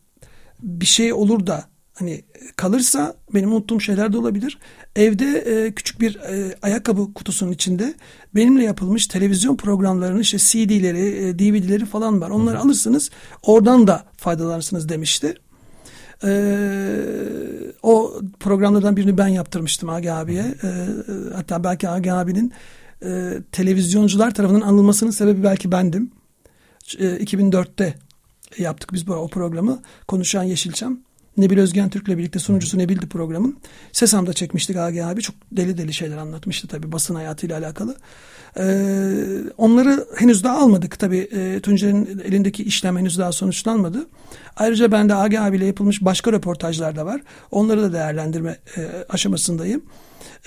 bir 0.62 0.86
şey 0.86 1.12
olur 1.12 1.46
da 1.46 1.64
hani 1.94 2.24
kalırsa 2.56 3.14
benim 3.34 3.52
unuttuğum 3.52 3.80
şeyler 3.80 4.12
de 4.12 4.18
olabilir. 4.18 4.58
Evde 4.96 5.38
e, 5.38 5.74
küçük 5.74 6.00
bir 6.00 6.16
e, 6.16 6.56
ayakkabı 6.62 7.14
kutusunun 7.14 7.52
içinde 7.52 7.94
benimle 8.34 8.64
yapılmış 8.64 9.06
televizyon 9.06 9.56
programlarının 9.56 10.20
işte 10.20 10.38
CD'leri, 10.38 11.28
e, 11.28 11.38
DVD'leri 11.38 11.86
falan 11.86 12.20
var. 12.20 12.30
Onları 12.30 12.60
alırsınız 12.60 13.10
oradan 13.42 13.86
da 13.86 14.04
faydalanırsınız 14.16 14.88
demişti. 14.88 15.34
Ee, 16.24 17.72
o 17.82 18.20
programlardan 18.40 18.96
birini 18.96 19.18
ben 19.18 19.28
yaptırmıştım 19.28 19.88
Agi 19.88 20.12
abiye. 20.12 20.54
Ee, 20.64 20.86
hatta 21.34 21.64
belki 21.64 21.88
Agi 21.88 22.12
abinin 22.12 22.52
e, 23.04 23.32
televizyoncular 23.52 24.34
tarafından 24.34 24.60
anılmasının 24.60 25.10
sebebi 25.10 25.42
belki 25.42 25.72
bendim. 25.72 26.10
E, 26.98 27.04
2004'te 27.04 27.94
yaptık 28.58 28.92
biz 28.92 29.06
bu 29.06 29.14
o 29.14 29.28
programı. 29.28 29.82
Konuşan 30.08 30.42
Yeşilçam. 30.42 30.98
Nebil 31.38 31.58
Özgen 31.58 31.88
Türk'le 31.88 32.08
birlikte 32.08 32.38
sunucusu 32.38 32.78
Nebil'di 32.78 33.06
programın. 33.06 33.56
Sesam'da 33.92 34.32
çekmiştik 34.32 34.76
Agi 34.76 35.04
abi. 35.04 35.22
Çok 35.22 35.34
deli 35.52 35.78
deli 35.78 35.92
şeyler 35.94 36.16
anlatmıştı 36.16 36.68
tabii 36.68 36.92
basın 36.92 37.14
hayatıyla 37.14 37.58
alakalı. 37.58 37.96
Ee, 38.56 38.62
onları 39.58 40.06
henüz 40.16 40.44
daha 40.44 40.58
almadık. 40.58 40.98
Tabii 40.98 41.18
e, 41.18 41.60
Tuncer'in 41.60 42.20
elindeki 42.24 42.62
işlem 42.62 42.98
henüz 42.98 43.18
daha 43.18 43.32
sonuçlanmadı. 43.32 44.06
Ayrıca 44.56 44.92
ben 44.92 45.08
de 45.08 45.14
Agi 45.14 45.40
abiyle 45.40 45.66
yapılmış 45.66 46.04
başka 46.04 46.32
röportajlar 46.32 46.96
da 46.96 47.06
var. 47.06 47.20
Onları 47.50 47.82
da 47.82 47.92
değerlendirme 47.92 48.58
e, 48.76 48.88
aşamasındayım. 49.08 49.82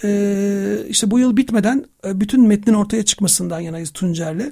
E, 0.03 0.77
işte 0.89 1.11
bu 1.11 1.19
yıl 1.19 1.37
bitmeden 1.37 1.85
e, 2.05 2.19
bütün 2.21 2.47
metnin 2.47 2.73
ortaya 2.73 3.05
çıkmasından 3.05 3.59
yanayız 3.59 3.91
Tuncer'le. 3.91 4.51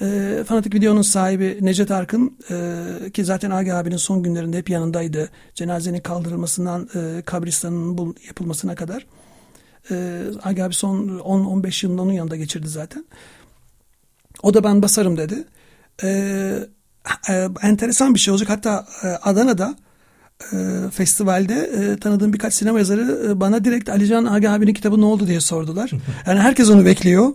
E, 0.00 0.44
Fanatik 0.46 0.74
Video'nun 0.74 1.02
sahibi 1.02 1.58
Necdet 1.60 1.90
Arkın 1.90 2.38
e, 2.50 3.10
ki 3.10 3.24
zaten 3.24 3.50
Agi 3.50 3.74
abinin 3.74 3.96
son 3.96 4.22
günlerinde 4.22 4.58
hep 4.58 4.70
yanındaydı. 4.70 5.30
Cenazenin 5.54 6.00
kaldırılmasından 6.00 6.88
e, 6.94 7.22
kabristanın 7.22 7.98
bul, 7.98 8.14
yapılmasına 8.26 8.74
kadar. 8.74 9.06
E, 9.90 10.24
Agi 10.42 10.64
abi 10.64 10.74
son 10.74 11.08
10-15 11.08 11.86
yılını 11.86 12.02
onun 12.02 12.12
yanında 12.12 12.36
geçirdi 12.36 12.68
zaten. 12.68 13.04
O 14.42 14.54
da 14.54 14.64
ben 14.64 14.82
basarım 14.82 15.16
dedi. 15.16 15.44
E, 16.02 16.08
e, 17.28 17.48
enteresan 17.62 18.14
bir 18.14 18.18
şey 18.18 18.32
olacak. 18.32 18.48
Hatta 18.48 18.86
e, 19.02 19.06
Adana'da 19.06 19.74
e, 20.52 20.56
festivalde 20.92 21.54
e, 21.54 21.96
tanıdığım 22.00 22.32
birkaç 22.32 22.54
sinema 22.54 22.78
yazarı 22.78 23.26
e, 23.30 23.40
bana 23.40 23.64
direkt 23.64 23.88
Alican 23.88 24.24
Agi 24.24 24.50
abinin 24.50 24.74
kitabı 24.74 25.00
ne 25.00 25.04
oldu 25.04 25.26
diye 25.26 25.40
sordular. 25.40 25.90
Yani 26.26 26.40
herkes 26.40 26.70
onu 26.70 26.84
bekliyor. 26.84 27.32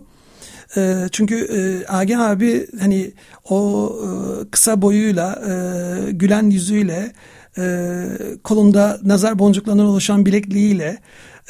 E, 0.76 1.08
çünkü 1.12 1.34
e, 1.36 1.86
Agi 1.86 2.18
abi 2.18 2.66
hani 2.80 3.12
o 3.44 3.92
e, 4.02 4.50
kısa 4.50 4.82
boyuyla, 4.82 5.42
e, 5.48 6.12
gülen 6.12 6.50
yüzüyle, 6.50 7.12
e, 7.58 8.04
kolunda 8.44 9.00
nazar 9.02 9.38
boncuklarından 9.38 9.86
oluşan 9.86 10.26
bilekliğiyle, 10.26 10.98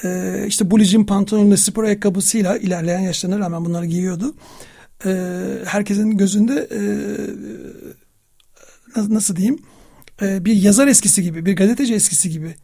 e, 0.05 0.35
işte 0.47 0.71
bulicin 0.71 1.05
pantolonuyla, 1.05 1.57
spor 1.57 1.85
ayakkabısıyla 1.85 2.57
ilerleyen 2.57 3.01
yaşlarına 3.01 3.39
rağmen 3.39 3.65
bunları 3.65 3.87
giyiyordu. 3.87 4.35
E, 5.07 5.11
herkesin 5.65 6.11
gözünde 6.11 6.69
e, 6.73 6.81
nasıl 8.97 9.37
diyeyim 9.37 9.59
e, 10.23 10.45
bir 10.45 10.55
yazar 10.55 10.87
eskisi 10.89 11.23
gibi, 11.23 11.47
bir 11.47 11.57
gazeteci 11.57 11.95
eskisi 11.95 12.31
gibi 12.31 12.55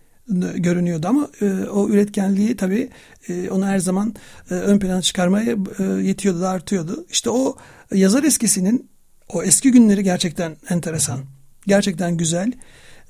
görünüyordu 0.40 1.06
ama 1.08 1.28
e, 1.40 1.44
o 1.64 1.88
üretkenliği 1.88 2.56
tabii 2.56 2.90
e, 3.28 3.50
onu 3.50 3.66
her 3.66 3.78
zaman 3.78 4.14
e, 4.50 4.54
ön 4.54 4.78
plana 4.78 5.02
çıkarmaya 5.02 5.56
e, 5.78 5.84
yetiyordu 5.84 6.40
da 6.40 6.48
artıyordu. 6.48 7.06
İşte 7.10 7.30
o 7.30 7.56
yazar 7.94 8.24
eskisinin 8.24 8.90
o 9.28 9.42
eski 9.42 9.72
günleri 9.72 10.04
gerçekten 10.04 10.56
enteresan. 10.70 11.20
Gerçekten 11.66 12.16
güzel. 12.16 12.52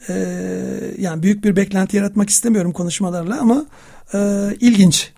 E, 0.09 0.15
yani 0.99 1.23
büyük 1.23 1.45
bir 1.45 1.57
beklenti 1.57 1.97
yaratmak 1.97 2.31
istemiyorum 2.31 2.73
konuşmalarla 2.73 3.41
ama 3.41 3.67
e, 4.15 4.19
ilginç. 4.61 5.13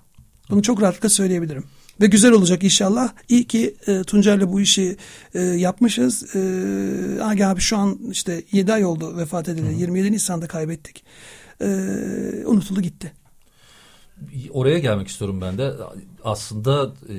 Bunu 0.50 0.62
çok 0.62 0.82
rahatlıkla 0.82 1.08
söyleyebilirim. 1.08 1.64
Ve 2.00 2.06
güzel 2.06 2.32
olacak 2.32 2.64
inşallah. 2.64 3.12
İyi 3.28 3.44
ki 3.44 3.74
e, 3.86 4.02
Tuncer'le 4.02 4.52
bu 4.52 4.60
işi 4.60 4.96
e, 5.34 5.40
yapmışız. 5.40 6.36
E, 6.36 7.22
Agi 7.22 7.46
abi 7.46 7.60
şu 7.60 7.76
an 7.76 7.98
işte 8.10 8.42
7 8.52 8.72
ay 8.72 8.84
oldu 8.84 9.16
vefat 9.16 9.48
edildi. 9.48 9.80
27 9.80 10.12
Nisan'da 10.12 10.46
kaybettik. 10.46 11.04
E, 11.60 11.66
unutuldu 12.46 12.80
gitti. 12.80 13.12
Oraya 14.50 14.78
gelmek 14.78 15.08
istiyorum 15.08 15.40
ben 15.40 15.58
de. 15.58 15.74
Aslında 16.24 16.92
e, 17.08 17.14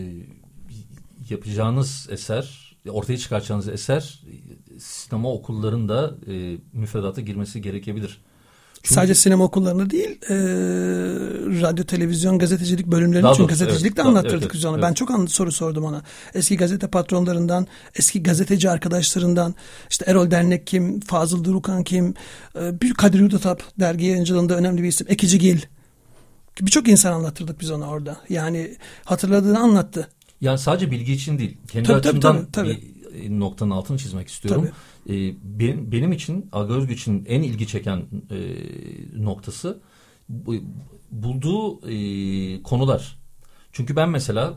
yapacağınız 1.29 2.07
eser, 2.11 2.75
ortaya 2.89 3.17
çıkaracağınız 3.17 3.67
eser 3.69 4.21
sinema 4.79 5.31
okullarında 5.31 6.15
e, 6.27 6.57
müfredata 6.73 7.21
girmesi 7.21 7.61
gerekebilir. 7.61 8.21
Çünkü... 8.85 8.93
Sadece 8.93 9.15
sinema 9.15 9.43
okullarında 9.43 9.89
değil, 9.89 10.09
e, 10.29 10.35
radyo, 11.61 11.83
televizyon, 11.83 12.39
gazetecilik 12.39 12.87
bölümlerini 12.87 13.27
çünkü 13.35 13.49
gazetecilik 13.49 13.85
evet, 13.85 13.97
de 13.97 14.03
anlattırdık 14.03 14.43
evet, 14.43 14.53
biz 14.53 14.65
ona. 14.65 14.73
Evet. 14.73 14.83
Ben 14.83 14.93
çok 14.93 15.11
an 15.11 15.25
soru 15.25 15.51
sordum 15.51 15.83
ona. 15.83 16.01
Eski 16.33 16.57
gazete 16.57 16.87
patronlarından, 16.87 17.67
eski 17.95 18.23
gazeteci 18.23 18.69
arkadaşlarından, 18.69 19.55
işte 19.89 20.05
Erol 20.07 20.31
Dernek 20.31 20.67
kim, 20.67 20.99
Fazıl 20.99 21.43
Durukan 21.43 21.83
kim, 21.83 22.13
e, 22.55 22.81
bir 22.81 22.93
Kadir 22.93 23.19
Yudutap 23.19 23.63
dergi 23.79 24.05
yayıncılığında 24.05 24.55
önemli 24.55 24.83
bir 24.83 24.87
isim, 24.87 25.07
Ekici 25.09 25.39
Gil. 25.39 25.59
Birçok 26.61 26.87
insan 26.87 27.11
anlattırdık 27.11 27.59
biz 27.59 27.71
ona 27.71 27.89
orada. 27.89 28.17
Yani 28.29 28.77
hatırladığını 29.03 29.59
anlattı. 29.59 30.09
Yani 30.41 30.59
sadece 30.59 30.91
bilgi 30.91 31.13
için 31.13 31.39
değil. 31.39 31.57
Kendi 31.71 31.87
tabii, 31.87 31.97
açımdan 31.97 32.35
tabii, 32.35 32.51
tabii, 32.51 32.73
tabii. 32.73 32.81
bir 32.81 32.94
noktanın 33.29 33.71
altını 33.71 33.97
çizmek 33.97 34.27
istiyorum. 34.27 34.69
Tabii 35.07 35.17
e, 35.17 35.35
benim, 35.43 35.91
benim 35.91 36.11
için 36.11 36.49
Aga 36.51 36.73
Özgüç'ün 36.73 37.25
en 37.27 37.41
ilgi 37.41 37.67
çeken 37.67 37.97
e, 38.31 38.37
noktası 39.23 39.79
bulduğu 41.11 41.89
e, 41.89 42.63
konular. 42.63 43.17
Çünkü 43.71 43.95
ben 43.95 44.09
mesela 44.09 44.53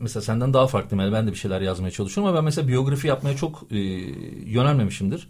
mesela 0.00 0.22
senden 0.22 0.54
daha 0.54 0.66
farklıyım. 0.66 1.04
Yani 1.04 1.12
ben 1.12 1.26
de 1.26 1.30
bir 1.30 1.36
şeyler 1.36 1.60
yazmaya 1.60 1.90
çalışıyorum 1.90 2.28
ama 2.28 2.38
ben 2.38 2.44
mesela 2.44 2.68
biyografi 2.68 3.08
yapmaya 3.08 3.36
çok 3.36 3.66
e, 3.70 3.78
yönelmemişimdir. 4.46 5.28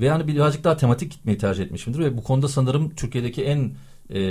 Ve 0.00 0.06
yani 0.06 0.28
birazcık 0.28 0.64
daha 0.64 0.76
tematik 0.76 1.12
gitmeyi 1.12 1.38
tercih 1.38 1.64
etmişimdir. 1.64 1.98
Ve 1.98 2.16
bu 2.16 2.22
konuda 2.22 2.48
sanırım 2.48 2.94
Türkiye'deki 2.94 3.44
en 3.44 3.74
e, 4.10 4.22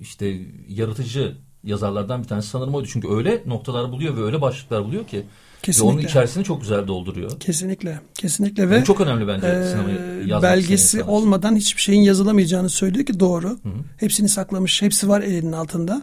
işte 0.00 0.40
yaratıcı 0.68 1.36
yazarlardan 1.64 2.22
bir 2.22 2.28
tanesi 2.28 2.48
sanırım 2.48 2.74
oydu. 2.74 2.88
Çünkü 2.90 3.08
öyle 3.08 3.42
noktalar 3.46 3.92
buluyor 3.92 4.16
ve 4.16 4.22
öyle 4.22 4.40
başlıklar 4.40 4.84
buluyor 4.84 5.06
ki 5.06 5.26
Kesinlikle. 5.64 5.92
Ve 5.92 5.98
onun 5.98 6.06
içerisini 6.08 6.44
çok 6.44 6.60
güzel 6.60 6.86
dolduruyor. 6.86 7.40
Kesinlikle. 7.40 8.00
Kesinlikle 8.14 8.70
ve 8.70 8.80
Bu 8.80 8.84
çok 8.84 9.00
önemli 9.00 9.28
bence 9.28 9.46
e, 9.46 9.64
sinemayı 9.64 10.42
belgesi 10.42 11.02
olmadan 11.02 11.56
hiçbir 11.56 11.80
şeyin 11.80 12.02
yazılamayacağını 12.02 12.68
söylüyor 12.68 13.06
ki 13.06 13.20
doğru. 13.20 13.48
Hı 13.48 13.52
hı. 13.52 13.72
Hepsini 13.96 14.28
saklamış. 14.28 14.82
Hepsi 14.82 15.08
var 15.08 15.22
elinin 15.22 15.52
altında. 15.52 16.02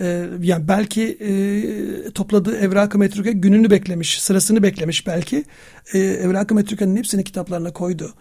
E, 0.00 0.26
yani 0.40 0.68
belki 0.68 1.02
e, 1.02 2.10
topladığı 2.10 2.56
evrak-ı 2.56 2.98
metruke 2.98 3.32
gününü 3.32 3.70
beklemiş, 3.70 4.22
sırasını 4.22 4.62
beklemiş 4.62 5.06
belki. 5.06 5.44
E, 5.92 5.98
evrak-ı 5.98 6.54
metrukenin 6.54 6.96
hepsini 6.96 7.24
kitaplarına 7.24 7.72
koydu. 7.72 8.14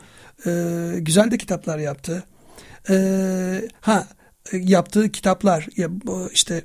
E, 0.45 0.51
güzel 0.97 1.31
de 1.31 1.37
kitaplar 1.37 1.79
yaptı. 1.79 2.23
E, 2.89 2.95
ha 3.81 4.07
yaptığı 4.53 5.11
kitaplar 5.11 5.67
ya 5.77 5.89
işte 6.33 6.63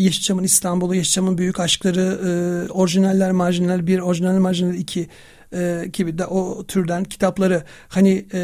Yeşilçam'ın 0.00 0.44
İstanbul'u, 0.44 0.94
Yeşilçam'ın 0.94 1.38
Büyük 1.38 1.60
Aşkları, 1.60 2.00
e, 2.00 2.72
orijinaller, 2.72 3.32
marjinal 3.32 3.86
bir, 3.86 3.98
orijinal 3.98 4.38
marjinal 4.38 4.74
iki 4.74 5.08
e, 5.52 5.84
gibi 5.92 6.18
de 6.18 6.26
o 6.26 6.66
türden 6.66 7.04
kitapları 7.04 7.64
hani 7.88 8.26
e, 8.32 8.40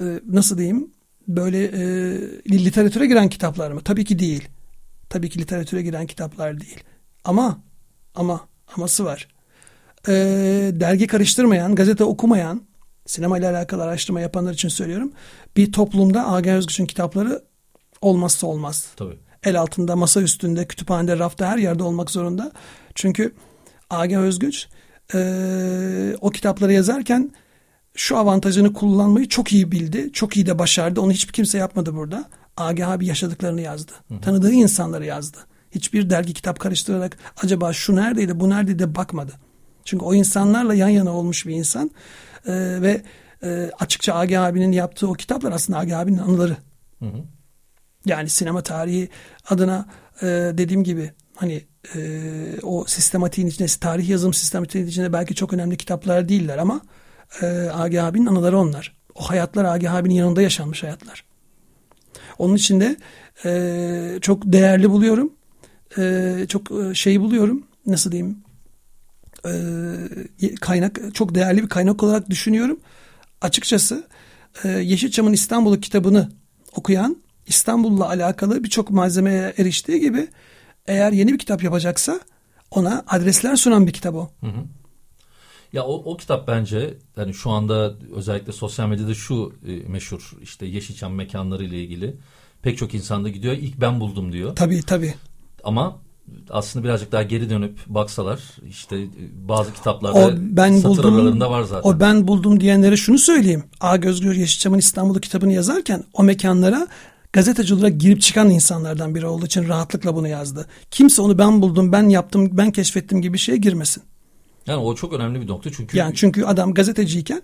e, 0.00 0.04
nasıl 0.26 0.58
diyeyim 0.58 0.90
böyle 1.28 1.64
e, 1.64 1.82
literatüre 2.50 3.06
giren 3.06 3.28
kitaplar 3.28 3.70
mı? 3.70 3.80
Tabii 3.84 4.04
ki 4.04 4.18
değil. 4.18 4.48
Tabii 5.08 5.30
ki 5.30 5.38
literatüre 5.38 5.82
giren 5.82 6.06
kitaplar 6.06 6.60
değil. 6.60 6.80
Ama 7.24 7.62
ama 8.14 8.48
aması 8.76 9.04
var. 9.04 9.28
e, 10.08 10.12
dergi 10.74 11.06
karıştırmayan, 11.06 11.74
gazete 11.74 12.04
okumayan, 12.04 12.62
sinema 13.06 13.38
ile 13.38 13.48
alakalı 13.48 13.82
araştırma 13.82 14.20
yapanlar 14.20 14.54
için 14.54 14.68
söylüyorum. 14.68 15.12
Bir 15.56 15.72
toplumda 15.72 16.32
Agah 16.32 16.52
Özgüç'ün 16.54 16.86
kitapları 16.86 17.42
olmazsa 18.00 18.46
olmaz. 18.46 18.86
Tabii. 18.96 19.29
El 19.44 19.60
altında, 19.60 19.96
masa 19.96 20.20
üstünde, 20.20 20.64
kütüphanede, 20.64 21.18
rafta 21.18 21.48
her 21.48 21.58
yerde 21.58 21.82
olmak 21.82 22.10
zorunda. 22.10 22.52
Çünkü 22.94 23.34
Agah 23.90 24.18
Özgüç 24.18 24.68
e, 25.14 26.16
o 26.20 26.30
kitapları 26.30 26.72
yazarken 26.72 27.32
şu 27.94 28.16
avantajını 28.16 28.72
kullanmayı 28.72 29.28
çok 29.28 29.52
iyi 29.52 29.72
bildi. 29.72 30.10
Çok 30.12 30.36
iyi 30.36 30.46
de 30.46 30.58
başardı. 30.58 31.00
Onu 31.00 31.12
hiçbir 31.12 31.32
kimse 31.32 31.58
yapmadı 31.58 31.94
burada. 31.94 32.24
Agah 32.56 32.90
abi 32.90 33.06
yaşadıklarını 33.06 33.60
yazdı. 33.60 33.92
Hı. 34.08 34.20
Tanıdığı 34.20 34.52
insanları 34.52 35.06
yazdı. 35.06 35.38
Hiçbir 35.70 36.10
dergi 36.10 36.32
kitap 36.32 36.60
karıştırarak 36.60 37.18
acaba 37.42 37.72
şu 37.72 37.96
neredeydi 37.96 38.40
bu 38.40 38.50
neredeydi 38.50 38.94
bakmadı. 38.94 39.32
Çünkü 39.84 40.04
o 40.04 40.14
insanlarla 40.14 40.74
yan 40.74 40.88
yana 40.88 41.12
olmuş 41.12 41.46
bir 41.46 41.54
insan. 41.54 41.90
Ee, 42.46 42.52
ve 42.82 43.02
e, 43.42 43.70
açıkça 43.78 44.14
Agah 44.14 44.44
abinin 44.44 44.72
yaptığı 44.72 45.08
o 45.08 45.12
kitaplar 45.12 45.52
aslında 45.52 45.78
Agah 45.78 45.98
abinin 45.98 46.18
anıları. 46.18 46.56
Hı 46.98 47.06
hı. 47.06 47.24
Yani 48.04 48.28
sinema 48.28 48.62
tarihi 48.62 49.08
adına 49.48 49.86
e, 50.22 50.26
dediğim 50.26 50.84
gibi 50.84 51.12
hani 51.36 51.64
e, 51.94 52.00
o 52.62 52.84
sistematiğin 52.86 53.48
içinde 53.48 53.68
tarih 53.80 54.08
yazım 54.08 54.34
sistematiğin 54.34 54.86
içinde 54.86 55.12
belki 55.12 55.34
çok 55.34 55.52
önemli 55.52 55.76
kitaplar 55.76 56.28
değiller 56.28 56.58
ama 56.58 56.80
e, 57.42 57.46
Agah 57.72 58.06
abinin 58.06 58.26
anıları 58.26 58.58
onlar. 58.58 58.96
O 59.14 59.30
hayatlar 59.30 59.64
Agah 59.64 59.94
abinin 59.94 60.14
yanında 60.14 60.42
yaşanmış 60.42 60.82
hayatlar. 60.82 61.24
Onun 62.38 62.54
için 62.54 62.80
de 62.80 62.96
e, 63.44 64.18
çok 64.20 64.42
değerli 64.44 64.90
buluyorum. 64.90 65.32
E, 65.98 66.34
çok 66.48 66.70
e, 66.70 66.94
şey 66.94 67.20
buluyorum. 67.20 67.66
Nasıl 67.86 68.12
diyeyim? 68.12 68.38
E, 69.46 70.54
kaynak 70.60 71.00
çok 71.14 71.34
değerli 71.34 71.62
bir 71.62 71.68
kaynak 71.68 72.02
olarak 72.02 72.30
düşünüyorum. 72.30 72.80
Açıkçası 73.40 74.08
e, 74.64 74.68
Yeşilçam'ın 74.68 75.32
İstanbul'u 75.32 75.80
kitabını 75.80 76.28
okuyan 76.76 77.16
İstanbul'la 77.50 78.08
alakalı 78.08 78.64
birçok 78.64 78.90
malzemeye 78.90 79.54
eriştiği 79.58 80.00
gibi 80.00 80.28
eğer 80.86 81.12
yeni 81.12 81.32
bir 81.32 81.38
kitap 81.38 81.62
yapacaksa 81.62 82.20
ona 82.70 83.04
adresler 83.06 83.56
sunan 83.56 83.86
bir 83.86 83.92
kitap 83.92 84.14
o. 84.14 84.30
Hı 84.40 84.46
hı. 84.46 84.64
Ya 85.72 85.84
o, 85.84 86.12
o 86.12 86.16
kitap 86.16 86.48
bence 86.48 86.94
hani 87.16 87.34
şu 87.34 87.50
anda 87.50 87.94
özellikle 88.14 88.52
sosyal 88.52 88.88
medyada 88.88 89.14
şu 89.14 89.52
e, 89.66 89.88
meşhur 89.88 90.32
işte 90.42 90.66
Yeşilçam 90.66 91.14
mekanları 91.14 91.64
ile 91.64 91.82
ilgili 91.82 92.16
pek 92.62 92.78
çok 92.78 92.94
insan 92.94 93.24
da 93.24 93.28
gidiyor 93.28 93.54
ilk 93.54 93.80
ben 93.80 94.00
buldum 94.00 94.32
diyor. 94.32 94.56
Tabii 94.56 94.82
tabii. 94.82 95.14
Ama 95.64 95.98
aslında 96.50 96.84
birazcık 96.84 97.12
daha 97.12 97.22
geri 97.22 97.50
dönüp 97.50 97.78
baksalar 97.86 98.40
işte 98.68 98.96
e, 98.96 99.08
bazı 99.48 99.72
kitaplarda 99.72 100.18
o 100.18 100.30
ben 100.36 100.76
satır 100.76 100.98
buldum, 100.98 101.14
aralarında 101.14 101.50
var 101.50 101.62
zaten. 101.62 101.90
O 101.90 102.00
ben 102.00 102.28
buldum 102.28 102.60
diyenlere 102.60 102.96
şunu 102.96 103.18
söyleyeyim. 103.18 103.64
A 103.80 103.96
Gözgür 103.96 104.34
Yeşilçam'ın 104.34 104.78
İstanbul'u 104.78 105.20
kitabını 105.20 105.52
yazarken 105.52 106.04
o 106.12 106.22
mekanlara 106.22 106.88
gazeteci 107.32 107.74
olarak 107.74 108.00
girip 108.00 108.20
çıkan 108.20 108.50
insanlardan 108.50 109.14
biri 109.14 109.26
olduğu 109.26 109.46
için 109.46 109.68
rahatlıkla 109.68 110.16
bunu 110.16 110.28
yazdı. 110.28 110.66
Kimse 110.90 111.22
onu 111.22 111.38
ben 111.38 111.62
buldum, 111.62 111.92
ben 111.92 112.08
yaptım, 112.08 112.50
ben 112.52 112.70
keşfettim 112.70 113.22
gibi 113.22 113.32
bir 113.34 113.38
şeye 113.38 113.56
girmesin. 113.56 114.02
Yani 114.66 114.82
o 114.82 114.94
çok 114.94 115.12
önemli 115.12 115.40
bir 115.40 115.46
nokta 115.46 115.72
çünkü... 115.72 115.98
Yani 115.98 116.14
çünkü 116.14 116.44
adam 116.44 116.74
gazeteciyken 116.74 117.42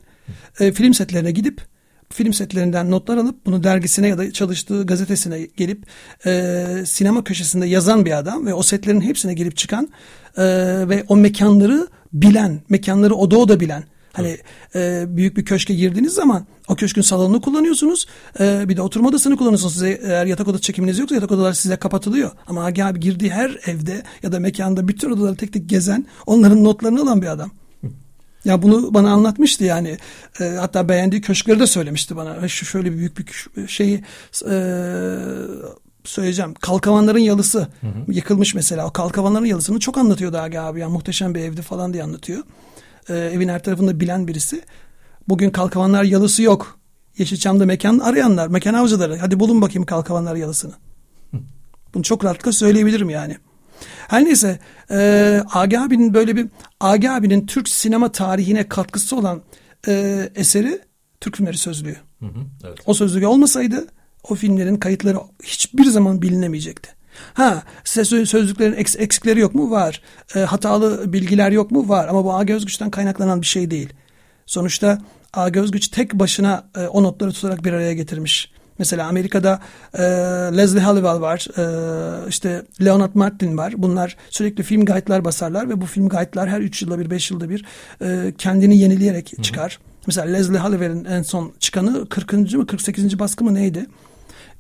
e, 0.61 0.73
film 0.73 0.95
setlerine 0.95 1.31
gidip 1.31 1.61
film 2.13 2.33
setlerinden 2.33 2.91
notlar 2.91 3.17
alıp 3.17 3.47
bunu 3.47 3.65
dergisine 3.65 4.09
ya 4.09 4.19
da 4.19 4.33
çalıştığı 4.33 4.87
gazetesine 4.87 5.49
gelip 5.57 5.87
e, 6.27 6.65
sinema 6.87 7.25
köşesinde 7.25 7.67
yazan 7.67 8.05
bir 8.05 8.19
adam 8.19 8.47
ve 8.47 8.55
o 8.55 8.63
setlerin 8.63 9.01
hepsine 9.01 9.35
gelip 9.35 9.57
çıkan 9.57 9.89
e, 10.37 10.45
ve 10.89 11.05
o 11.09 11.17
mekanları 11.17 11.89
bilen, 12.13 12.63
mekanları 12.69 13.15
oda 13.15 13.39
oda 13.39 13.61
bilen 13.61 13.85
Hani 14.17 14.39
e, 14.75 15.05
büyük 15.09 15.37
bir 15.37 15.45
köşke 15.45 15.75
girdiğiniz 15.75 16.13
zaman 16.13 16.47
o 16.69 16.77
köşkün 16.77 17.03
salonunu 17.03 17.41
kullanıyorsunuz. 17.41 18.07
E, 18.41 18.69
bir 18.69 18.77
de 18.77 18.83
oturma 18.83 19.09
odasını 19.09 19.37
kullanıyorsunuz. 19.37 19.73
Size 19.73 20.01
eğer 20.03 20.27
yatak 20.27 20.49
odası 20.49 20.63
çekiminiz 20.63 20.99
yoksa 20.99 21.15
yatak 21.15 21.33
odalar 21.33 21.53
size 21.53 21.77
kapatılıyor. 21.77 22.31
Ama 22.47 22.65
Agi 22.65 22.85
abi 22.85 23.01
girdiği 23.01 23.31
her 23.31 23.59
evde 23.67 24.03
ya 24.23 24.33
da 24.33 24.41
mekanda 24.41 24.89
bütün 24.89 25.11
odaları 25.11 25.37
tek 25.37 25.53
tek 25.53 25.69
gezen 25.69 26.07
onların 26.27 26.65
notlarını 26.65 27.03
alan 27.03 27.23
bir 27.23 27.27
adam. 27.27 27.51
Ya 28.45 28.63
bunu 28.63 28.95
bana 28.95 29.11
anlatmıştı 29.11 29.65
yani. 29.65 29.99
E, 30.41 30.45
hatta 30.45 30.89
beğendiği 30.89 31.23
köşkleri 31.23 31.61
de 31.61 31.67
söylemişti 31.67 32.17
bana. 32.17 32.49
Şu 32.49 32.67
şöyle 32.67 32.93
büyük 32.93 33.19
bir 33.19 33.47
şeyi 33.69 34.05
e, 34.51 34.55
söyleyeceğim. 36.05 36.55
Kalkavanların 36.55 37.19
yalısı 37.19 37.59
hı 37.59 37.87
hı. 37.87 38.13
yıkılmış 38.13 38.55
mesela. 38.55 38.87
O 38.87 38.93
kalkavanların 38.93 39.45
yalısını 39.45 39.79
çok 39.79 39.99
anlatıyordu 39.99 40.39
Agi 40.39 40.61
abi. 40.61 40.81
Yani 40.81 40.93
muhteşem 40.93 41.35
bir 41.35 41.41
evdi 41.41 41.63
falan 41.63 41.93
diye 41.93 42.03
anlatıyor 42.03 42.43
e, 43.09 43.15
evin 43.15 43.49
her 43.49 43.63
tarafında 43.63 44.01
bilen 44.01 44.29
birisi. 44.29 44.63
Bugün 45.29 45.51
kalkavanlar 45.51 46.05
yalısı 46.05 46.43
yok. 46.43 46.79
Yeşilçam'da 47.19 47.67
mekan 47.67 47.99
arayanlar, 47.99 48.49
mekan 48.49 48.75
avcıları. 48.75 49.17
Hadi 49.17 49.41
bulun 49.41 49.63
bakayım 49.63 49.87
kalkavanlar 49.87 50.37
yalısını. 50.37 50.73
Bunu 51.95 52.03
çok 52.03 52.25
rahatlıkla 52.25 52.53
söyleyebilirim 52.53 53.11
yani. 53.11 53.37
Her 54.09 54.25
neyse 54.25 54.59
e, 54.91 55.41
Agi 55.53 55.81
abinin 55.81 56.15
böyle 56.15 56.37
bir 56.37 56.49
Agi 56.81 57.11
abinin 57.11 57.47
Türk 57.47 57.69
sinema 57.69 58.13
tarihine 58.13 58.69
katkısı 58.69 59.17
olan 59.17 59.43
e, 59.89 60.29
eseri 60.35 60.81
Türk 61.21 61.37
filmleri 61.37 61.59
sözlüğü. 61.59 61.97
Hı 62.21 62.27
hı, 62.27 62.41
evet. 62.65 62.79
O 62.87 62.95
sözlüğü 62.95 63.27
olmasaydı 63.27 63.87
o 64.31 64.35
filmlerin 64.35 64.77
kayıtları 64.77 65.19
hiçbir 65.43 65.85
zaman 65.85 66.23
bilinemeyecekti. 66.23 66.96
Ha 67.35 67.63
size 67.85 68.27
sözlüklerin 68.27 68.77
eks, 68.77 68.97
eksikleri 68.99 69.41
yok 69.41 69.55
mu? 69.55 69.71
Var. 69.71 70.03
E, 70.35 70.41
hatalı 70.41 71.13
bilgiler 71.13 71.51
yok 71.51 71.71
mu? 71.71 71.89
Var. 71.89 72.09
Ama 72.09 72.25
bu 72.25 72.35
A 72.35 72.43
Gözgüç'ten 72.43 72.91
kaynaklanan 72.91 73.41
bir 73.41 73.47
şey 73.47 73.71
değil. 73.71 73.93
Sonuçta 74.47 74.99
A 75.33 75.49
Gözgüç 75.49 75.89
tek 75.89 76.15
başına 76.15 76.65
e, 76.77 76.87
o 76.87 77.03
notları 77.03 77.33
tutarak 77.33 77.65
bir 77.65 77.73
araya 77.73 77.93
getirmiş. 77.93 78.51
Mesela 78.79 79.09
Amerika'da 79.09 79.61
e, 79.95 80.03
Leslie 80.57 80.81
Halliwell 80.81 81.21
var, 81.21 81.47
e, 81.59 82.29
işte 82.29 82.63
Leonard 82.85 83.15
Martin 83.15 83.59
var. 83.59 83.75
Bunlar 83.77 84.17
sürekli 84.31 84.63
film 84.63 84.85
guide'lar 84.85 85.25
basarlar 85.25 85.69
ve 85.69 85.81
bu 85.81 85.87
film 85.87 86.09
guide'lar 86.09 86.49
her 86.49 86.61
3 86.61 86.83
yılda 86.83 86.99
bir, 86.99 87.11
5 87.11 87.31
yılda 87.31 87.51
bir 87.51 87.65
e, 88.03 88.35
kendini 88.39 88.79
yenileyerek 88.79 89.33
çıkar. 89.43 89.73
Hı 89.73 89.77
hı. 89.77 89.97
Mesela 90.07 90.27
Leslie 90.27 90.59
Halliwell'in 90.59 91.05
en 91.05 91.23
son 91.23 91.53
çıkanı 91.61 92.09
40. 92.09 92.33
mı 92.33 92.67
48. 92.67 93.19
baskı 93.19 93.45
mı 93.45 93.55
neydi? 93.55 93.87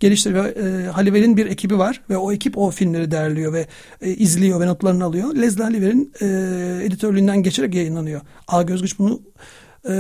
Geliştiriyor. 0.01 0.45
E, 0.45 0.87
Haliver'in 0.87 1.37
bir 1.37 1.47
ekibi 1.47 1.79
var 1.79 2.03
ve 2.11 2.17
o 2.17 2.33
ekip 2.33 2.59
o 2.59 2.71
filmleri 2.71 3.11
değerliyor 3.11 3.53
ve 3.53 3.67
e, 4.01 4.11
izliyor 4.11 4.61
ve 4.61 4.67
notlarını 4.67 5.05
alıyor. 5.05 5.35
Leslie 5.35 5.65
Haliver'in 5.65 6.13
e, 6.21 6.27
editörlüğünden 6.85 7.43
geçerek 7.43 7.75
yayınlanıyor. 7.75 8.21
A 8.49 8.63
Gözgüç 8.63 8.99
bunu 8.99 9.23
e, 9.89 9.93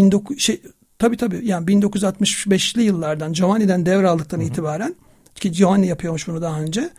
19 0.00 0.38
şey 0.38 0.62
tabii 0.98 1.16
tabii 1.16 1.40
yani 1.42 1.66
1965'li 1.66 2.82
yıllardan 2.82 3.32
Giovanni'den 3.32 3.86
devraldıktan 3.86 4.40
itibaren 4.40 4.94
ki 5.34 5.52
Giovanni 5.52 5.86
yapıyormuş 5.86 6.28
bunu 6.28 6.42
daha 6.42 6.60
önce. 6.60 6.90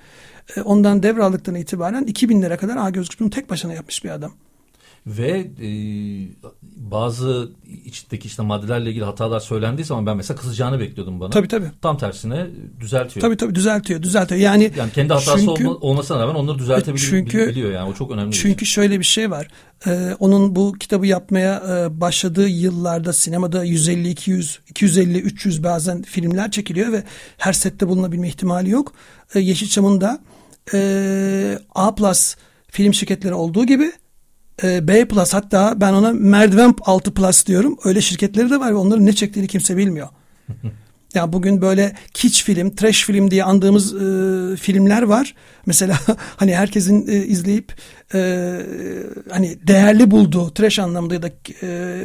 E, 0.55 0.61
ondan 0.61 1.03
devraldıktan 1.03 1.55
itibaren 1.55 2.03
2000'lere 2.03 2.57
kadar 2.57 2.77
A 2.77 2.89
Gözgüç 2.89 3.19
bunu 3.19 3.29
tek 3.29 3.49
başına 3.49 3.73
yapmış 3.73 4.03
bir 4.03 4.09
adam 4.09 4.31
ve 5.07 5.47
e, 5.61 5.69
bazı 6.75 7.49
içindeki 7.85 8.27
işte 8.27 8.43
maddelerle 8.43 8.89
ilgili 8.89 9.03
hatalar 9.03 9.39
söylendiği 9.39 9.85
zaman 9.85 10.05
ben 10.05 10.17
mesela 10.17 10.39
kızacağını 10.39 10.79
bekliyordum 10.79 11.19
bana. 11.19 11.29
Tabii 11.29 11.47
tabii. 11.47 11.71
Tam 11.81 11.97
tersine 11.97 12.47
düzeltiyor. 12.79 13.21
Tabii 13.21 13.37
tabii 13.37 13.55
düzeltiyor, 13.55 14.03
düzeltiyor. 14.03 14.41
Yani 14.41 14.71
yani 14.77 14.91
kendi 14.91 15.13
hatası 15.13 15.45
çünkü, 15.45 15.67
olma, 15.67 15.77
olmasına 15.79 16.19
rağmen 16.19 16.35
onları 16.35 16.59
düzeltebiliyor 16.59 17.09
çünkü, 17.09 17.47
biliyor 17.47 17.71
yani 17.71 17.89
o 17.89 17.93
çok 17.93 18.11
önemli. 18.11 18.31
Çünkü 18.31 18.59
bir 18.59 18.65
şey. 18.65 18.73
şöyle 18.73 18.99
bir 18.99 19.05
şey 19.05 19.31
var. 19.31 19.47
Ee, 19.87 20.15
onun 20.19 20.55
bu 20.55 20.73
kitabı 20.73 21.07
yapmaya 21.07 21.63
e, 21.69 22.01
başladığı 22.01 22.47
yıllarda 22.47 23.13
sinemada 23.13 23.63
150 23.63 24.09
200 24.09 24.59
250 24.69 25.19
300 25.19 25.63
bazen 25.63 26.01
filmler 26.01 26.51
çekiliyor 26.51 26.91
ve 26.91 27.03
her 27.37 27.53
sette 27.53 27.87
bulunabilme 27.87 28.27
ihtimali 28.27 28.69
yok. 28.69 28.93
Ee, 29.35 29.39
Yeşilçam'ın 29.39 30.01
da 30.01 30.19
e, 30.73 31.59
A+ 31.75 32.13
film 32.71 32.93
şirketleri 32.93 33.33
olduğu 33.33 33.65
gibi 33.65 33.91
e, 34.63 34.87
B 34.87 35.07
plus 35.07 35.33
hatta 35.33 35.81
ben 35.81 35.93
ona 35.93 36.13
merdiven 36.13 36.73
altı 36.81 37.13
plus 37.13 37.45
diyorum. 37.45 37.77
Öyle 37.83 38.01
şirketleri 38.01 38.49
de 38.49 38.59
var 38.59 38.71
ve 38.71 38.75
onların 38.75 39.05
ne 39.05 39.13
çektiğini 39.13 39.47
kimse 39.47 39.77
bilmiyor. 39.77 40.07
Ya 41.17 41.33
bugün 41.33 41.61
böyle 41.61 41.95
kitsch 42.13 42.43
film, 42.43 42.75
trash 42.75 43.05
film 43.05 43.31
diye 43.31 43.43
andığımız 43.43 43.93
e, 43.95 44.55
filmler 44.55 45.01
var. 45.01 45.35
Mesela 45.65 45.99
hani 46.37 46.55
herkesin 46.55 47.07
e, 47.07 47.25
izleyip 47.25 47.73
e, 48.13 48.19
hani 49.29 49.57
değerli 49.67 50.11
bulduğu 50.11 50.53
trash 50.53 50.79
anlamında 50.79 51.13
ya 51.13 51.21
da 51.21 51.29
e, 51.63 51.97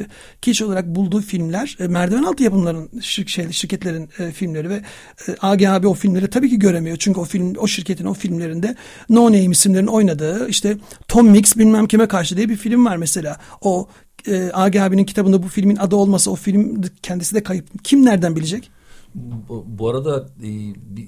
kitsch 0.42 0.62
olarak 0.62 0.86
bulduğu 0.86 1.20
filmler 1.20 1.76
e, 1.80 1.86
merdiven 1.86 2.22
altı 2.22 2.42
yapımların 2.42 3.00
şir 3.00 3.26
şey, 3.26 3.52
şirketlerin 3.52 4.08
e, 4.18 4.30
filmleri 4.30 4.70
ve 4.70 4.82
e, 5.28 5.36
AG 5.40 5.62
abi 5.64 5.86
o 5.86 5.94
filmleri 5.94 6.30
tabii 6.30 6.50
ki 6.50 6.58
göremiyor. 6.58 6.96
Çünkü 6.96 7.20
o 7.20 7.24
film 7.24 7.54
o 7.58 7.66
şirketin 7.66 8.04
o 8.04 8.14
filmlerinde 8.14 8.76
No 9.08 9.24
Name 9.24 9.44
isimlerin 9.44 9.86
oynadığı 9.86 10.48
işte 10.48 10.76
Tom 11.08 11.28
Mix 11.28 11.56
bilmem 11.56 11.86
kime 11.86 12.08
karşı 12.08 12.36
diye 12.36 12.48
bir 12.48 12.56
film 12.56 12.86
var 12.86 12.96
mesela. 12.96 13.36
O 13.60 13.88
e, 14.26 14.50
AG 14.52 14.76
abinin 14.76 15.04
kitabında 15.04 15.42
bu 15.42 15.48
filmin 15.48 15.76
adı 15.76 15.96
olmasa 15.96 16.30
o 16.30 16.34
film 16.34 16.82
kendisi 17.02 17.34
de 17.34 17.42
kayıp. 17.42 17.84
Kim 17.84 18.04
nereden 18.04 18.36
bilecek? 18.36 18.70
Bu, 19.14 19.64
bu 19.68 19.90
arada 19.90 20.28
e, 20.42 20.48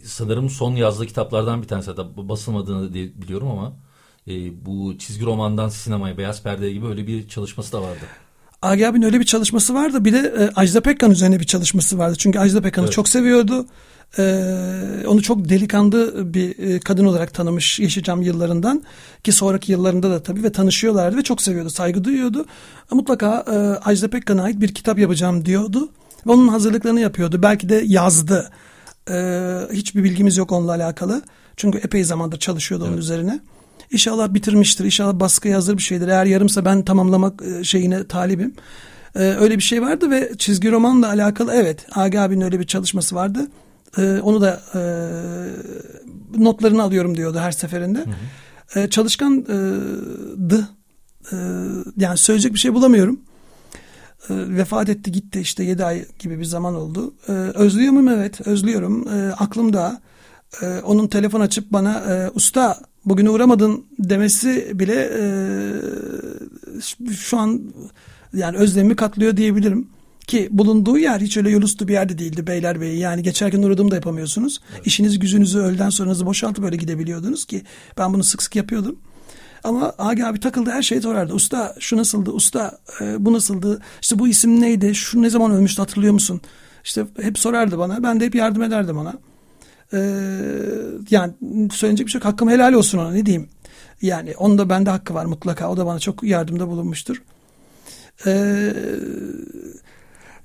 sanırım 0.05 0.51
son 0.51 0.77
yazdığı 0.77 1.07
kitaplardan 1.07 1.63
bir 1.63 1.69
tanesi 1.69 1.91
hatta 1.91 2.29
basılmadığını 2.29 2.95
diye 2.95 3.23
biliyorum 3.23 3.49
ama 3.51 3.73
e, 4.29 4.33
bu 4.67 4.99
çizgi 4.99 5.25
romandan 5.25 5.69
sinemaya, 5.69 6.19
beyaz 6.19 6.43
perdeye 6.43 6.73
gibi 6.73 6.87
öyle 6.87 7.07
bir 7.07 7.29
çalışması 7.29 7.73
da 7.73 7.83
vardı. 7.83 8.05
Agi 8.63 8.89
abinin 8.89 9.07
öyle 9.07 9.21
bir 9.21 9.25
çalışması 9.25 9.75
vardı. 9.75 10.05
Bir 10.05 10.13
de 10.13 10.35
e, 10.39 10.61
Ajda 10.61 10.81
Pekkan 10.81 11.11
üzerine 11.11 11.41
bir 11.41 11.45
çalışması 11.45 11.99
vardı. 11.99 12.15
Çünkü 12.19 12.39
Ajda 12.39 12.61
Pekkan'ı 12.61 12.85
Evet. 12.85 12.95
çok 12.95 13.09
seviyordu. 13.09 13.67
Ee, 14.19 15.05
onu 15.07 15.23
çok 15.23 15.49
delikanlı 15.49 16.35
bir 16.35 16.59
e, 16.59 16.81
kadın 16.81 17.05
olarak 17.05 17.35
tanımış 17.35 17.81
Yeşilçam 17.81 18.23
yıllarından 18.23 18.83
ki 19.25 19.33
sonraki 19.33 19.73
yıllarında 19.73 20.11
da 20.11 20.23
tabii 20.23 20.43
ve 20.43 20.53
tanışıyorlardı 20.53 21.17
ve 21.17 21.23
çok 21.23 21.43
seviyordu, 21.43 21.71
saygı 21.71 22.05
duyuyordu. 22.05 22.47
Mutlaka 22.91 23.45
e, 23.53 23.55
Ajda 23.89 24.11
Pekkan'a 24.11 24.43
ait 24.43 24.61
bir 24.61 24.75
kitap 24.75 24.99
yapacağım 24.99 25.45
diyordu 25.45 25.89
ve 26.27 26.33
onun 26.33 26.49
hazırlıklarını 26.49 27.01
yapıyordu. 27.01 27.43
Belki 27.43 27.69
de 27.69 27.83
yazdı. 27.87 28.51
Ee, 29.11 29.59
hiçbir 29.73 30.05
bilgimiz 30.05 30.37
yok 30.37 30.53
onunla 30.53 30.73
alakalı. 30.73 31.23
Çünkü 31.57 31.79
epey 31.79 32.05
zamandır 32.05 32.39
çalışıyordu 32.39 32.85
onun 32.85 32.93
Evet. 32.93 33.03
üzerine. 33.03 33.41
İnşallah 33.91 34.35
bitirmiştir. 34.35 34.85
İnşallah 34.85 35.21
baskıya 35.21 35.57
hazır 35.57 35.77
bir 35.77 35.83
şeydir. 35.83 36.09
Eğer 36.09 36.25
yarımsa 36.25 36.65
ben 36.65 36.83
tamamlamak 36.85 37.43
e, 37.43 37.65
şeyine 37.65 38.07
talibim. 38.07 38.55
Ee, 39.17 39.19
öyle 39.21 39.57
bir 39.57 39.63
şey 39.63 39.83
vardı 39.83 40.11
ve 40.11 40.33
çizgi 40.39 40.71
romanla 40.71 41.09
alakalı 41.09 41.53
evet 41.55 41.87
Agi 41.95 42.21
abinin 42.21 42.41
öyle 42.41 42.61
bir 42.61 42.67
çalışması 42.67 43.15
vardı. 43.15 43.49
Ee, 43.99 44.19
onu 44.23 44.41
da 44.41 44.63
e, 44.75 44.81
notlarını 46.43 46.83
alıyorum 46.83 47.17
diyordu 47.17 47.39
her 47.39 47.53
seferinde. 47.53 48.05
Ee, 48.77 48.91
çalışkandı. 48.91 50.69
Ee, 51.33 51.37
yani 51.97 52.19
söyleyecek 52.19 52.53
bir 52.55 52.59
şey 52.59 52.75
bulamıyorum. 52.75 53.21
Ee, 54.31 54.35
vefat 54.57 54.89
etti 54.89 55.13
gitti 55.13 55.41
işte 55.41 55.65
7 55.65 55.85
ay 55.85 56.05
gibi 56.19 56.39
bir 56.39 56.45
zaman 56.45 56.75
oldu. 56.75 57.15
Ee, 57.29 57.33
özlüyor 57.33 57.93
muyum? 57.93 58.09
Evet 58.09 58.47
özlüyorum. 58.47 59.09
Ee, 59.09 59.33
aklımda 59.33 60.01
e, 60.63 60.81
onun 60.85 61.07
telefon 61.07 61.41
açıp 61.41 61.73
bana 61.73 61.99
e, 61.99 62.31
usta 62.35 62.79
bugün 63.05 63.27
uğramadın 63.27 63.85
demesi 63.99 64.79
bile 64.79 65.11
e, 65.21 65.25
şu 67.15 67.39
an 67.39 67.63
yani 68.35 68.57
özlemimi 68.57 68.97
katlıyor 68.97 69.37
diyebilirim. 69.37 69.89
Ki 70.27 70.49
bulunduğu 70.51 70.99
yer 70.99 71.21
hiç 71.21 71.37
öyle 71.37 71.51
yolustu 71.51 71.89
bir 71.89 71.93
yerde 71.93 72.19
değildi 72.19 72.47
Beylerbeyi. 72.47 72.99
Yani 72.99 73.23
geçerken 73.23 73.63
uğradığımı 73.63 73.91
da 73.91 73.95
yapamıyorsunuz. 73.95 74.61
İşiniz 74.85 75.19
gücünüzü 75.19 75.59
öğleden 75.59 75.91
sonranızı 75.91 76.27
boşaltıp 76.27 76.65
böyle 76.65 76.77
gidebiliyordunuz 76.77 77.45
ki 77.45 77.63
ben 77.99 78.13
bunu 78.13 78.25
sık 78.25 78.43
sık 78.43 78.57
yapıyordum. 78.57 78.97
Ama 79.65 79.93
Agi 79.99 80.27
abi 80.27 80.41
takıldı 80.41 80.71
her 80.71 80.83
şeyi 80.83 81.03
sorardı. 81.03 81.35
Usta 81.35 81.75
şu 81.79 81.97
nasıldı? 81.97 82.31
Usta 82.31 82.79
e, 83.01 83.25
bu 83.25 83.33
nasıldı? 83.33 83.83
İşte 84.03 84.19
bu 84.19 84.29
isim 84.29 84.61
neydi? 84.61 84.95
Şu 84.95 85.23
ne 85.23 85.31
zaman 85.31 85.51
ölmüştü 85.53 85.83
hatırlıyor 85.83 86.13
musun? 86.13 86.41
İşte 86.85 87.07
hep 87.21 87.39
sorardı 87.39 87.79
bana. 87.79 88.03
Ben 88.03 88.21
de 88.21 88.27
hep 88.27 88.35
yardım 88.35 88.63
ederdim 88.63 88.99
ona. 88.99 89.15
Ee, 89.93 89.99
yani 91.11 91.33
söyleyecek 91.73 92.07
bir 92.07 92.13
şey 92.13 92.19
yok. 92.19 92.25
Hakkım 92.25 92.49
helal 92.51 92.73
olsun 92.73 92.99
ona 92.99 93.11
ne 93.11 93.27
diyeyim. 93.27 93.49
Yani 94.03 94.35
onun 94.39 94.59
da 94.59 94.69
bende 94.69 94.91
hakkı 94.91 95.15
var 95.15 95.25
mutlaka. 95.25 95.71
O 95.71 95.77
da 95.77 95.87
bana 95.87 95.99
çok 95.99 96.23
yardımda 96.23 96.69
bulunmuştur. 96.69 97.23
Ee, 98.27 98.73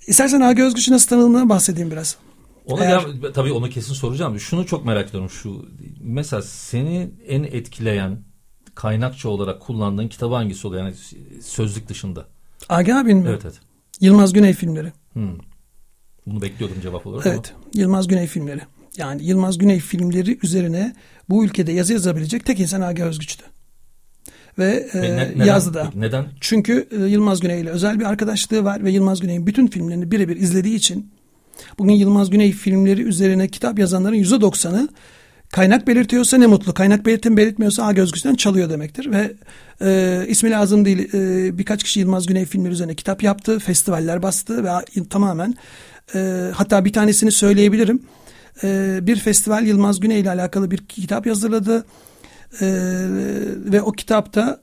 istersen 0.07 0.41
Agi 0.41 0.63
Özgüç'ün 0.63 0.93
nasıl 0.93 1.07
tanıdığından 1.07 1.49
bahsedeyim 1.49 1.91
biraz. 1.91 2.17
Ona 2.65 2.85
Eğer- 2.85 3.01
gel- 3.21 3.33
tabii 3.33 3.51
onu 3.51 3.69
kesin 3.69 3.93
soracağım. 3.93 4.39
Şunu 4.39 4.65
çok 4.65 4.85
merak 4.85 5.09
ediyorum. 5.09 5.29
Şu 5.29 5.65
mesela 6.01 6.41
seni 6.41 7.09
en 7.27 7.43
etkileyen 7.43 8.17
kaynakça 8.79 9.29
olarak 9.29 9.61
kullandığın 9.61 10.07
kitabı 10.07 10.35
hangisi 10.35 10.67
oluyor? 10.67 10.83
Yani 10.83 10.95
sözlük 11.41 11.89
dışında. 11.89 12.25
Agi 12.69 12.95
abinin 12.95 13.17
mi? 13.17 13.29
Evet 13.29 13.41
evet. 13.45 13.59
Yılmaz 14.01 14.33
Güney 14.33 14.53
filmleri. 14.53 14.91
Hmm. 15.13 15.37
Bunu 16.25 16.41
bekliyordum 16.41 16.81
cevap 16.81 17.07
olarak 17.07 17.25
ama. 17.25 17.35
Evet. 17.35 17.53
Yılmaz 17.73 18.07
Güney 18.07 18.27
filmleri. 18.27 18.61
Yani 18.97 19.23
Yılmaz 19.23 19.57
Güney 19.57 19.79
filmleri 19.79 20.39
üzerine 20.43 20.95
bu 21.29 21.45
ülkede 21.45 21.71
yazı 21.71 21.93
yazabilecek 21.93 22.45
tek 22.45 22.59
insan 22.59 22.81
Agi 22.81 23.03
Özgüç'tü. 23.03 23.43
Ve 24.59 24.89
e, 24.93 25.01
ne- 25.01 25.17
neden? 25.17 25.45
yazdı 25.45 25.73
da. 25.73 25.91
Neden? 25.95 26.25
Çünkü 26.41 26.87
e, 26.91 27.03
Yılmaz 27.03 27.39
Güney 27.39 27.61
ile 27.61 27.69
özel 27.69 27.99
bir 27.99 28.05
arkadaşlığı 28.05 28.63
var 28.63 28.83
ve 28.83 28.91
Yılmaz 28.91 29.19
Güney'in 29.19 29.47
bütün 29.47 29.67
filmlerini 29.67 30.11
birebir 30.11 30.35
izlediği 30.35 30.75
için 30.75 31.11
bugün 31.79 31.93
Yılmaz 31.93 32.29
Güney 32.29 32.51
filmleri 32.51 33.01
üzerine 33.01 33.47
kitap 33.47 33.79
yazanların 33.79 34.15
%90'ı 34.15 34.89
kaynak 35.51 35.87
belirtiyorsa 35.87 36.37
ne 36.37 36.47
mutlu. 36.47 36.73
Kaynak 36.73 37.05
belirtim 37.05 37.37
belirtmiyorsa 37.37 37.85
Agi 37.85 38.01
Özgüç'ten 38.01 38.35
çalıyor 38.35 38.69
demektir. 38.69 39.11
Ve 39.11 39.33
e, 39.81 40.25
ismi 40.27 40.49
lazım 40.51 40.85
değil 40.85 41.13
e, 41.13 41.57
birkaç 41.57 41.83
kişi 41.83 41.99
Yılmaz 41.99 42.25
Güney 42.25 42.45
filmleri 42.45 42.73
üzerine 42.73 42.95
kitap 42.95 43.23
yaptı. 43.23 43.59
Festivaller 43.59 44.23
bastı 44.23 44.63
ve 44.63 44.69
tamamen 45.09 45.53
e, 46.15 46.49
hatta 46.55 46.85
bir 46.85 46.93
tanesini 46.93 47.31
söyleyebilirim. 47.31 48.03
E, 48.63 48.99
bir 49.01 49.15
festival 49.15 49.65
Yılmaz 49.65 49.99
Güney 49.99 50.19
ile 50.19 50.29
alakalı 50.29 50.71
bir 50.71 50.77
kitap 50.77 51.27
yazıladı. 51.27 51.85
E, 52.61 52.67
ve 53.71 53.81
o 53.81 53.91
kitapta 53.91 54.61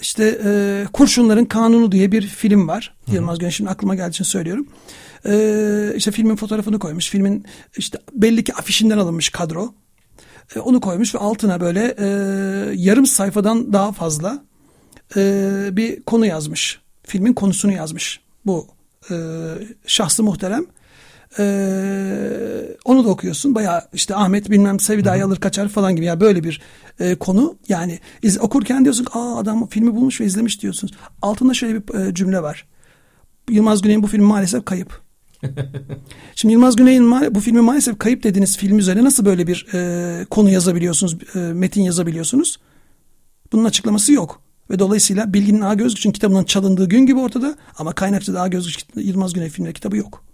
işte 0.00 0.38
e, 0.44 0.84
Kurşunların 0.92 1.44
Kanunu 1.44 1.92
diye 1.92 2.12
bir 2.12 2.26
film 2.26 2.68
var. 2.68 2.94
Yılmaz 3.12 3.38
Güney 3.38 3.52
şimdi 3.52 3.70
aklıma 3.70 3.94
geldiği 3.94 4.10
için 4.10 4.24
söylüyorum. 4.24 4.68
E, 5.26 5.92
işte 5.96 6.10
filmin 6.10 6.36
fotoğrafını 6.36 6.78
koymuş. 6.78 7.10
Filmin 7.10 7.44
işte 7.76 7.98
belli 8.12 8.44
ki 8.44 8.54
afişinden 8.54 8.98
alınmış 8.98 9.28
kadro. 9.28 9.74
E, 10.56 10.60
onu 10.60 10.80
koymuş 10.80 11.14
ve 11.14 11.18
altına 11.18 11.60
böyle 11.60 11.94
e, 11.98 12.06
yarım 12.74 13.06
sayfadan 13.06 13.72
daha 13.72 13.92
fazla 13.92 14.44
e, 15.16 15.68
bir 15.72 16.02
konu 16.02 16.26
yazmış. 16.26 16.80
Filmin 17.02 17.32
konusunu 17.32 17.72
yazmış. 17.72 18.20
Bu 18.46 18.66
e, 19.10 19.14
şahsı 19.86 20.22
muhterem. 20.22 20.66
E, 21.38 21.44
onu 22.84 23.04
da 23.04 23.08
okuyorsun. 23.08 23.54
Bayağı 23.54 23.82
işte 23.92 24.14
Ahmet 24.14 24.50
bilmem 24.50 24.80
Sevida'yı 24.80 25.24
alır 25.24 25.36
kaçar 25.36 25.68
falan 25.68 25.96
gibi. 25.96 26.06
Yani 26.06 26.20
böyle 26.20 26.44
bir 26.44 26.60
e, 27.00 27.14
konu. 27.14 27.56
Yani 27.68 27.98
iz, 28.22 28.40
okurken 28.40 28.84
diyorsun 28.84 29.06
aa 29.12 29.38
adam 29.38 29.66
filmi 29.66 29.94
bulmuş 29.94 30.20
ve 30.20 30.24
izlemiş 30.24 30.62
diyorsunuz. 30.62 30.94
Altında 31.22 31.54
şöyle 31.54 31.74
bir 31.88 31.94
e, 31.94 32.14
cümle 32.14 32.42
var. 32.42 32.66
Yılmaz 33.50 33.82
Güney'in 33.82 34.02
bu 34.02 34.06
film 34.06 34.24
maalesef 34.24 34.64
kayıp. 34.64 35.07
Şimdi 36.34 36.52
Yılmaz 36.52 36.76
Güney'in 36.76 37.34
bu 37.34 37.40
filmi 37.40 37.60
maalesef 37.60 37.98
kayıp 37.98 38.22
dediğiniz 38.22 38.56
film 38.56 38.78
üzerine 38.78 39.04
nasıl 39.04 39.24
böyle 39.24 39.46
bir 39.46 39.66
e, 39.74 40.24
konu 40.24 40.50
yazabiliyorsunuz, 40.50 41.16
e, 41.34 41.38
metin 41.38 41.82
yazabiliyorsunuz? 41.82 42.58
Bunun 43.52 43.64
açıklaması 43.64 44.12
yok. 44.12 44.42
Ve 44.70 44.78
dolayısıyla 44.78 45.32
Bilginin 45.32 45.60
Ağa 45.60 45.74
Gözgüç'ün 45.74 46.12
kitabından 46.12 46.44
çalındığı 46.44 46.88
gün 46.88 47.06
gibi 47.06 47.18
ortada 47.18 47.56
ama 47.78 47.92
kaynakçıda 47.92 48.40
Ağa 48.40 48.48
Gözgüç 48.48 48.86
Yılmaz 48.94 49.32
Güney 49.32 49.48
filmleri 49.48 49.74
kitabı 49.74 49.96
yok. 49.96 50.24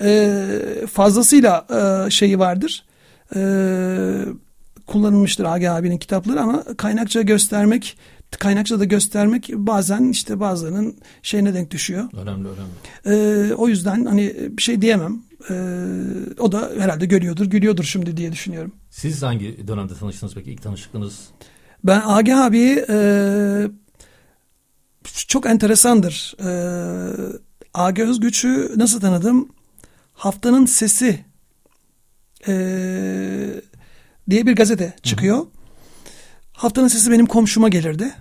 E, 0.00 0.46
fazlasıyla 0.92 1.66
e, 1.70 2.10
şeyi 2.10 2.38
vardır. 2.38 2.84
E, 3.36 3.40
kullanılmıştır 4.86 5.44
Agi 5.44 5.70
abinin 5.70 5.98
kitapları 5.98 6.40
ama 6.40 6.64
kaynakça 6.76 7.22
göstermek 7.22 7.96
kaynakça 8.38 8.80
da 8.80 8.84
göstermek 8.84 9.50
bazen 9.54 10.08
işte 10.08 10.40
bazılarının 10.40 10.96
şeyine 11.22 11.54
denk 11.54 11.70
düşüyor. 11.70 12.04
Önemli 12.12 12.48
önemli. 12.48 13.50
Ee, 13.50 13.54
o 13.54 13.68
yüzden 13.68 14.04
hani 14.04 14.34
bir 14.50 14.62
şey 14.62 14.82
diyemem. 14.82 15.22
Ee, 15.50 15.54
o 16.38 16.52
da 16.52 16.70
herhalde 16.78 17.06
görüyordur, 17.06 17.46
gülüyordur 17.46 17.84
şimdi 17.84 18.16
diye 18.16 18.32
düşünüyorum. 18.32 18.72
Siz 18.90 19.22
hangi 19.22 19.68
dönemde 19.68 19.94
tanıştınız 19.94 20.34
peki? 20.34 20.52
İlk 20.52 20.62
tanışıklığınız 20.62 21.20
Ben 21.84 22.02
Agi 22.06 22.34
abi 22.34 22.84
e, 22.88 22.96
çok 25.28 25.46
enteresandır. 25.46 26.34
E, 26.44 26.50
Agi 27.74 28.02
Özgüç'ü 28.02 28.72
nasıl 28.76 29.00
tanıdım? 29.00 29.48
Haftanın 30.14 30.66
Sesi 30.66 31.24
e, 32.48 32.54
diye 34.30 34.46
bir 34.46 34.56
gazete 34.56 34.94
çıkıyor. 35.02 35.46
Haftanın 36.54 36.88
Sesi 36.88 37.10
benim 37.10 37.26
komşuma 37.26 37.68
gelirdi. 37.68 38.14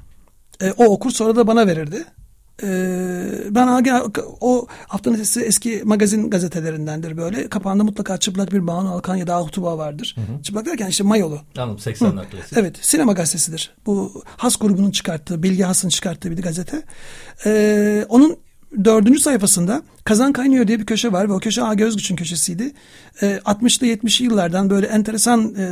E, 0.62 0.72
o 0.72 0.86
okur 0.86 1.12
sonra 1.12 1.36
da 1.36 1.48
bana 1.48 1.68
verirdi. 1.68 2.06
E, 2.64 2.68
ben 3.50 3.68
o 4.42 4.68
Haftanın 4.88 5.16
Sesi 5.16 5.42
eski 5.42 5.82
magazin 5.86 6.30
gazetelerindendir 6.30 7.18
böyle. 7.18 7.50
Kapağında 7.50 7.84
mutlaka 7.84 8.18
çıplak 8.18 8.52
bir 8.52 8.68
Banu 8.68 8.92
Alkan 8.92 9.16
ya 9.16 9.28
da 9.28 9.36
Ahutuba 9.36 9.78
vardır. 9.78 10.16
Çıplak 10.44 10.66
derken 10.66 10.88
işte 10.88 11.04
mayolu. 11.04 11.42
anladım 11.58 11.78
80'ler 11.78 12.30
klasik. 12.30 12.58
Evet 12.58 12.78
sinema 12.82 13.14
gazetesidir. 13.14 13.76
Bu 13.86 14.24
Has 14.38 14.56
grubunun 14.58 14.92
çıkarttığı, 14.92 15.44
Bilgi 15.44 15.64
Has'ın 15.64 15.90
çıkarttığı 15.90 16.32
bir 16.32 16.42
gazete. 16.42 16.82
Ee, 17.46 18.06
onun 18.10 18.38
dördüncü 18.86 19.20
sayfasında 19.20 19.82
Kazan 20.04 20.34
Kaynıyor 20.34 20.68
diye 20.68 20.80
bir 20.80 20.86
köşe 20.86 21.12
var 21.12 21.30
ve 21.30 21.34
o 21.34 21.40
köşe 21.40 21.64
Agi 21.64 21.86
Özgüç'ün 21.86 22.16
köşesiydi. 22.16 22.72
Ee, 23.22 23.40
60'lı 23.46 23.88
70'li 23.88 24.26
yıllardan 24.26 24.70
böyle 24.70 24.88
enteresan 24.88 25.56
e, 25.58 25.66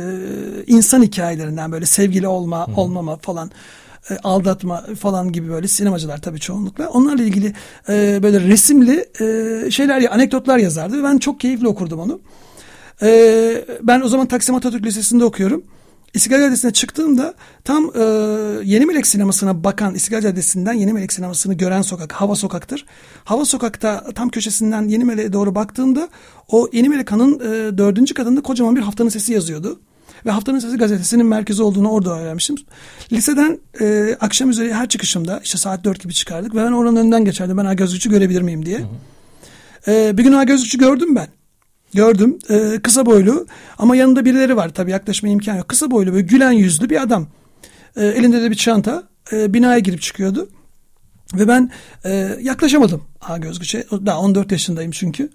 insan 0.66 1.02
hikayelerinden 1.02 1.72
böyle 1.72 1.86
sevgili 1.86 2.26
olma, 2.26 2.66
olmama 2.76 3.16
falan 3.16 3.50
e, 4.10 4.16
aldatma 4.24 4.84
falan 5.00 5.32
gibi 5.32 5.48
böyle 5.48 5.68
sinemacılar 5.68 6.22
tabii 6.22 6.40
çoğunlukla. 6.40 6.88
Onlarla 6.88 7.22
ilgili 7.22 7.54
e, 7.88 8.22
böyle 8.22 8.40
resimli 8.40 9.06
e, 9.20 9.70
şeyler, 9.70 10.14
anekdotlar 10.14 10.58
yazardı 10.58 10.98
ve 10.98 11.02
ben 11.04 11.18
çok 11.18 11.40
keyifli 11.40 11.68
okurdum 11.68 12.00
onu. 12.00 12.20
Ee, 13.02 13.64
ben 13.82 14.00
o 14.00 14.08
zaman 14.08 14.26
Taksim 14.26 14.54
Atatürk 14.54 14.86
Lisesi'nde 14.86 15.24
okuyorum. 15.24 15.64
İstiklal 16.14 16.40
Caddesi'ne 16.40 16.72
çıktığımda 16.72 17.34
tam 17.64 17.90
e, 17.94 18.02
Yeni 18.64 18.86
Melek 18.86 19.06
sinemasına 19.06 19.64
bakan 19.64 19.94
İstiklal 19.94 20.20
Caddesi'nden 20.20 20.72
Yeni 20.72 20.92
Melek 20.92 21.12
sinemasını 21.12 21.54
gören 21.54 21.82
sokak 21.82 22.12
Hava 22.12 22.34
Sokak'tır. 22.34 22.86
Hava 23.24 23.44
Sokak'ta 23.44 24.04
tam 24.14 24.28
köşesinden 24.28 24.88
Yeni 24.88 25.04
Melek'e 25.04 25.32
doğru 25.32 25.54
baktığımda 25.54 26.08
o 26.48 26.68
Yeni 26.72 26.88
Melek 26.88 27.12
Han'ın 27.12 27.34
e, 27.40 27.78
dördüncü 27.78 28.14
katında 28.14 28.42
kocaman 28.42 28.76
bir 28.76 28.80
haftanın 28.80 29.08
sesi 29.08 29.32
yazıyordu. 29.32 29.80
Ve 30.26 30.30
Haftanın 30.30 30.58
Sesi 30.58 30.76
gazetesinin 30.76 31.26
merkezi 31.26 31.62
olduğunu 31.62 31.90
orada 31.90 32.20
öğrenmiştim. 32.20 32.56
Liseden 33.12 33.58
e, 33.80 34.16
akşam 34.20 34.50
üzeri 34.50 34.74
her 34.74 34.88
çıkışımda 34.88 35.40
işte 35.44 35.58
saat 35.58 35.84
dört 35.84 36.00
gibi 36.00 36.14
çıkardık 36.14 36.54
ve 36.54 36.64
ben 36.64 36.72
oranın 36.72 36.96
önünden 36.96 37.24
geçerdim. 37.24 37.56
Ben 37.56 37.64
Agözgüç'ü 37.64 38.10
görebilir 38.10 38.42
miyim 38.42 38.66
diye. 38.66 38.80
E, 39.88 40.18
bir 40.18 40.24
gün 40.24 40.32
Agözgüç'ü 40.32 40.78
gördüm 40.78 41.16
ben. 41.16 41.28
Gördüm. 41.94 42.38
E, 42.48 42.80
kısa 42.82 43.06
boylu 43.06 43.46
ama 43.78 43.96
yanında 43.96 44.24
birileri 44.24 44.56
var 44.56 44.68
tabii 44.68 44.90
yaklaşma 44.90 45.28
imkanı 45.28 45.58
yok. 45.58 45.68
Kısa 45.68 45.90
boylu 45.90 46.12
böyle 46.12 46.26
gülen 46.26 46.52
yüzlü 46.52 46.90
bir 46.90 47.02
adam. 47.02 47.26
E, 47.96 48.06
elinde 48.06 48.42
de 48.42 48.50
bir 48.50 48.56
çanta. 48.56 49.02
E, 49.32 49.54
binaya 49.54 49.78
girip 49.78 50.02
çıkıyordu. 50.02 50.48
Ve 51.34 51.48
ben 51.48 51.70
e, 52.04 52.36
yaklaşamadım 52.40 53.02
A 53.20 53.38
Gözgüç'e. 53.38 53.86
Daha 53.90 54.20
14 54.20 54.52
yaşındayım 54.52 54.90
çünkü. 54.90 55.30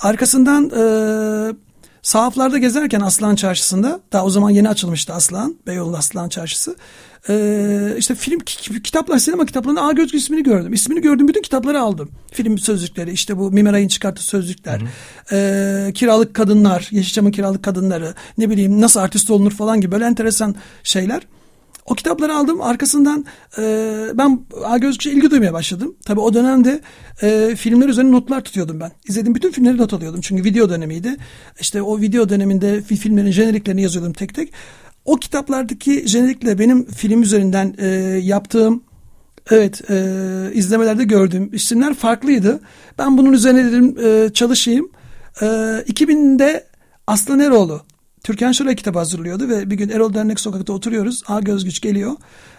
Arkasından 0.00 0.70
e, 0.70 0.84
sahaflarda 2.02 2.58
gezerken 2.58 3.00
Aslan 3.00 3.34
Çarşısı'nda 3.34 4.00
daha 4.12 4.24
o 4.24 4.30
zaman 4.30 4.50
yeni 4.50 4.68
açılmıştı 4.68 5.12
Aslan, 5.12 5.56
Beyoğlu 5.66 5.96
Aslan 5.96 6.28
Çarşısı. 6.28 6.76
E, 7.28 7.94
işte 7.98 8.14
film 8.14 8.40
kitaplar, 8.84 9.18
sinema 9.18 9.46
kitaplarında 9.46 9.82
A 9.82 9.92
Gözgü 9.92 10.16
ismini 10.18 10.42
gördüm. 10.42 10.72
İsmini 10.72 11.00
gördüm 11.00 11.28
bütün 11.28 11.42
kitapları 11.42 11.80
aldım. 11.80 12.10
Film 12.32 12.58
sözlükleri 12.58 13.12
işte 13.12 13.38
bu 13.38 13.50
Mimeray'ın 13.50 13.88
çıkarttığı 13.88 14.24
sözlükler. 14.24 14.80
E, 15.32 15.92
kiralık 15.92 16.34
kadınlar, 16.34 16.88
Yeşilçam'ın 16.90 17.30
kiralık 17.30 17.62
kadınları 17.62 18.14
ne 18.38 18.50
bileyim 18.50 18.80
nasıl 18.80 19.00
artist 19.00 19.30
olunur 19.30 19.52
falan 19.52 19.80
gibi 19.80 19.92
böyle 19.92 20.04
enteresan 20.04 20.54
şeyler. 20.82 21.22
O 21.86 21.94
kitapları 21.94 22.34
aldım. 22.34 22.60
Arkasından 22.60 23.24
e, 23.58 23.62
ben 24.14 24.40
A 24.64 24.78
Gözlükçe 24.78 25.10
ilgi 25.10 25.30
duymaya 25.30 25.52
başladım. 25.52 25.96
Tabii 26.06 26.20
o 26.20 26.34
dönemde 26.34 26.80
e, 27.22 27.56
filmler 27.56 27.88
üzerine 27.88 28.12
notlar 28.12 28.40
tutuyordum 28.40 28.80
ben. 28.80 28.92
İzlediğim 29.08 29.34
bütün 29.34 29.50
filmleri 29.50 29.76
not 29.76 29.92
alıyordum. 29.92 30.20
Çünkü 30.20 30.44
video 30.44 30.68
dönemiydi. 30.68 31.16
İşte 31.60 31.82
o 31.82 32.00
video 32.00 32.28
döneminde 32.28 32.82
filmlerin 32.82 33.30
jeneriklerini 33.30 33.82
yazıyordum 33.82 34.12
tek 34.12 34.34
tek. 34.34 34.52
O 35.04 35.16
kitaplardaki 35.16 36.08
jenerikle 36.08 36.58
benim 36.58 36.84
film 36.86 37.22
üzerinden 37.22 37.74
e, 37.78 37.86
yaptığım 38.22 38.82
Evet, 39.50 39.90
e, 39.90 40.50
izlemelerde 40.54 41.04
gördüğüm 41.04 41.54
isimler 41.54 41.94
farklıydı. 41.94 42.60
Ben 42.98 43.18
bunun 43.18 43.32
üzerine 43.32 43.64
dedim 43.64 43.96
e, 44.04 44.32
çalışayım. 44.32 44.90
E, 45.40 45.44
2000'de 45.44 46.66
Aslan 47.06 47.40
Eroğlu 47.40 47.82
Türkan 48.24 48.52
Şoray 48.52 48.76
kitabı 48.76 48.98
hazırlıyordu 48.98 49.48
ve 49.48 49.70
bir 49.70 49.76
gün 49.76 49.88
Erol 49.88 50.14
Dernek 50.14 50.40
Sokak'ta 50.40 50.72
oturuyoruz. 50.72 51.22
A 51.26 51.40
Gözgüç 51.40 51.80
geliyor. 51.80 52.12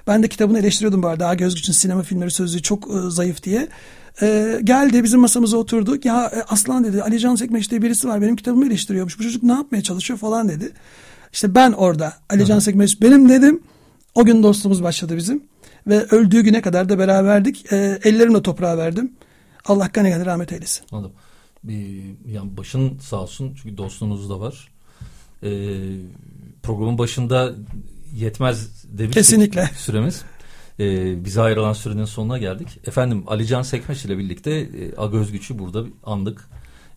Ben 0.08 0.24
de 0.24 0.28
kitabını 0.28 0.60
eleştiriyordum 0.60 1.04
bu 1.04 1.08
arada. 1.08 1.28
A 1.28 1.34
Gözgüç'ün 1.34 1.74
sinema 1.74 2.04
filmleri 2.04 2.32
sözlüğü 2.32 2.62
çok 2.62 2.88
e, 2.88 3.10
zayıf 3.10 3.44
diye. 3.44 3.68
E, 4.22 4.60
geldi 4.64 5.04
bizim 5.04 5.20
masamıza 5.20 5.58
oturdu. 5.58 5.98
Ya 6.04 6.32
e, 6.36 6.42
Aslan 6.42 6.84
dedi 6.84 7.04
Ali 7.04 7.20
Can 7.20 7.36
Sekmeç 7.36 7.72
diye 7.72 7.82
birisi 7.82 8.08
var 8.08 8.22
benim 8.22 8.36
kitabımı 8.36 8.66
eleştiriyormuş. 8.66 9.20
Bu 9.20 9.24
çocuk 9.24 9.44
ne 9.44 9.52
yapmaya 9.52 9.84
çalışıyor 9.84 10.20
falan 10.20 10.50
dedi. 10.50 10.72
İşte 11.36 11.56
ben 11.56 11.72
orada 11.72 12.14
Ali 12.30 12.46
Can 12.46 12.60
Sekmeç 12.60 13.02
benim 13.02 13.30
dedim. 13.30 13.64
O 14.16 14.26
gün 14.26 14.44
dostluğumuz 14.44 14.84
başladı 14.84 15.18
bizim. 15.18 15.44
Ve 15.88 16.04
öldüğü 16.04 16.42
güne 16.42 16.62
kadar 16.62 16.90
da 16.90 17.00
beraberdik. 17.00 17.74
E, 17.74 18.00
ellerimle 18.04 18.42
toprağa 18.42 18.78
verdim. 18.78 19.12
Allah 19.66 19.90
gani 19.94 20.10
gani 20.10 20.26
rahmet 20.26 20.52
eylesin. 20.52 20.86
Anladım. 20.92 21.12
Bir, 21.64 22.04
yani 22.28 22.58
başın 22.58 23.00
sağ 23.00 23.18
olsun 23.18 23.56
çünkü 23.62 23.78
dostluğunuz 23.78 24.30
da 24.30 24.40
var 24.40 24.76
e, 25.44 25.50
programın 26.64 26.98
başında 26.98 27.54
yetmez 28.14 28.84
demiştik 28.84 29.14
Kesinlikle. 29.14 29.70
süremiz. 29.78 30.24
E, 30.80 31.26
bize 31.26 31.42
ayrılan 31.42 31.74
sürenin 31.74 32.06
sonuna 32.06 32.38
geldik. 32.38 32.68
Efendim 32.88 33.24
Alican 33.28 33.62
Sekmeç 33.62 34.06
ile 34.06 34.18
birlikte 34.18 34.52
e, 34.52 34.96
Aga 34.98 35.18
Özgüç'ü 35.18 35.60
burada 35.60 35.84
andık. 36.04 36.50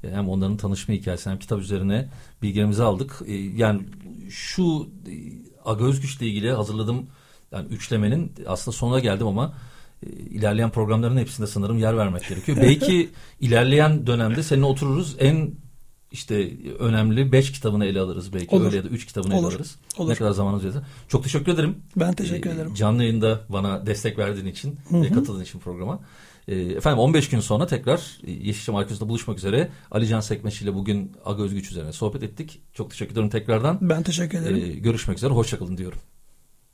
E, 0.04 0.10
hem 0.10 0.28
onların 0.28 0.56
tanışma 0.56 0.94
hikayesi 0.94 1.30
hem 1.30 1.38
kitap 1.38 1.60
üzerine 1.60 2.08
bilgilerimizi 2.42 2.82
aldık. 2.82 3.22
E, 3.26 3.34
yani 3.34 3.82
şu 4.30 4.88
e, 5.06 5.12
Aga 5.64 5.84
Özgüç 5.84 6.16
ile 6.16 6.26
ilgili 6.26 6.52
hazırladığım 6.52 7.06
yani 7.52 7.68
üçlemenin 7.68 8.32
aslında 8.46 8.76
sonuna 8.76 9.00
geldim 9.00 9.26
ama 9.26 9.54
ilerleyen 10.30 10.70
programların 10.70 11.16
hepsinde 11.16 11.46
sanırım 11.46 11.78
yer 11.78 11.96
vermek 11.96 12.28
gerekiyor. 12.28 12.58
Belki 12.62 13.10
ilerleyen 13.40 14.06
dönemde 14.06 14.42
seninle 14.42 14.66
otururuz 14.66 15.16
en 15.18 15.52
işte 16.12 16.50
önemli 16.78 17.32
beş 17.32 17.52
kitabını 17.52 17.84
ele 17.84 18.00
alırız 18.00 18.32
belki 18.32 18.56
Olur. 18.56 18.64
öyle 18.64 18.76
ya 18.76 18.84
da 18.84 18.88
üç 18.88 19.06
kitabını 19.06 19.34
Olur. 19.34 19.48
ele 19.48 19.54
alırız. 19.54 19.76
Olur. 19.98 20.10
Ne 20.10 20.14
kadar 20.14 20.30
zamanımız 20.30 20.64
yeter. 20.64 20.82
Çok 21.08 21.24
teşekkür 21.24 21.52
ederim. 21.52 21.76
Ben 21.96 22.14
teşekkür 22.14 22.50
ee, 22.50 22.52
ederim. 22.52 22.74
Canlı 22.74 23.02
yayında 23.02 23.40
bana 23.48 23.86
destek 23.86 24.18
verdiğin 24.18 24.46
için 24.46 24.76
ve 24.92 25.08
katıldığın 25.08 25.42
için 25.42 25.58
programa. 25.58 26.00
Ee, 26.48 26.56
efendim 26.56 26.98
15 26.98 27.28
gün 27.28 27.40
sonra 27.40 27.66
tekrar 27.66 28.18
e, 28.26 28.30
Yeşilçam 28.30 28.76
Arkeolojisi'nde 28.76 29.08
buluşmak 29.08 29.38
üzere 29.38 29.68
Ali 29.90 30.06
Can 30.06 30.20
Sekmeş 30.20 30.62
ile 30.62 30.74
bugün 30.74 31.12
Aga 31.24 31.42
Özgüç 31.42 31.70
üzerine 31.70 31.92
sohbet 31.92 32.22
ettik. 32.22 32.62
Çok 32.74 32.90
teşekkür 32.90 33.12
ederim 33.12 33.28
tekrardan. 33.28 33.78
Ben 33.80 34.02
teşekkür 34.02 34.38
ederim. 34.38 34.56
Ee, 34.56 34.78
görüşmek 34.78 35.16
üzere. 35.16 35.32
Hoşçakalın 35.32 35.76
diyorum. 35.76 35.98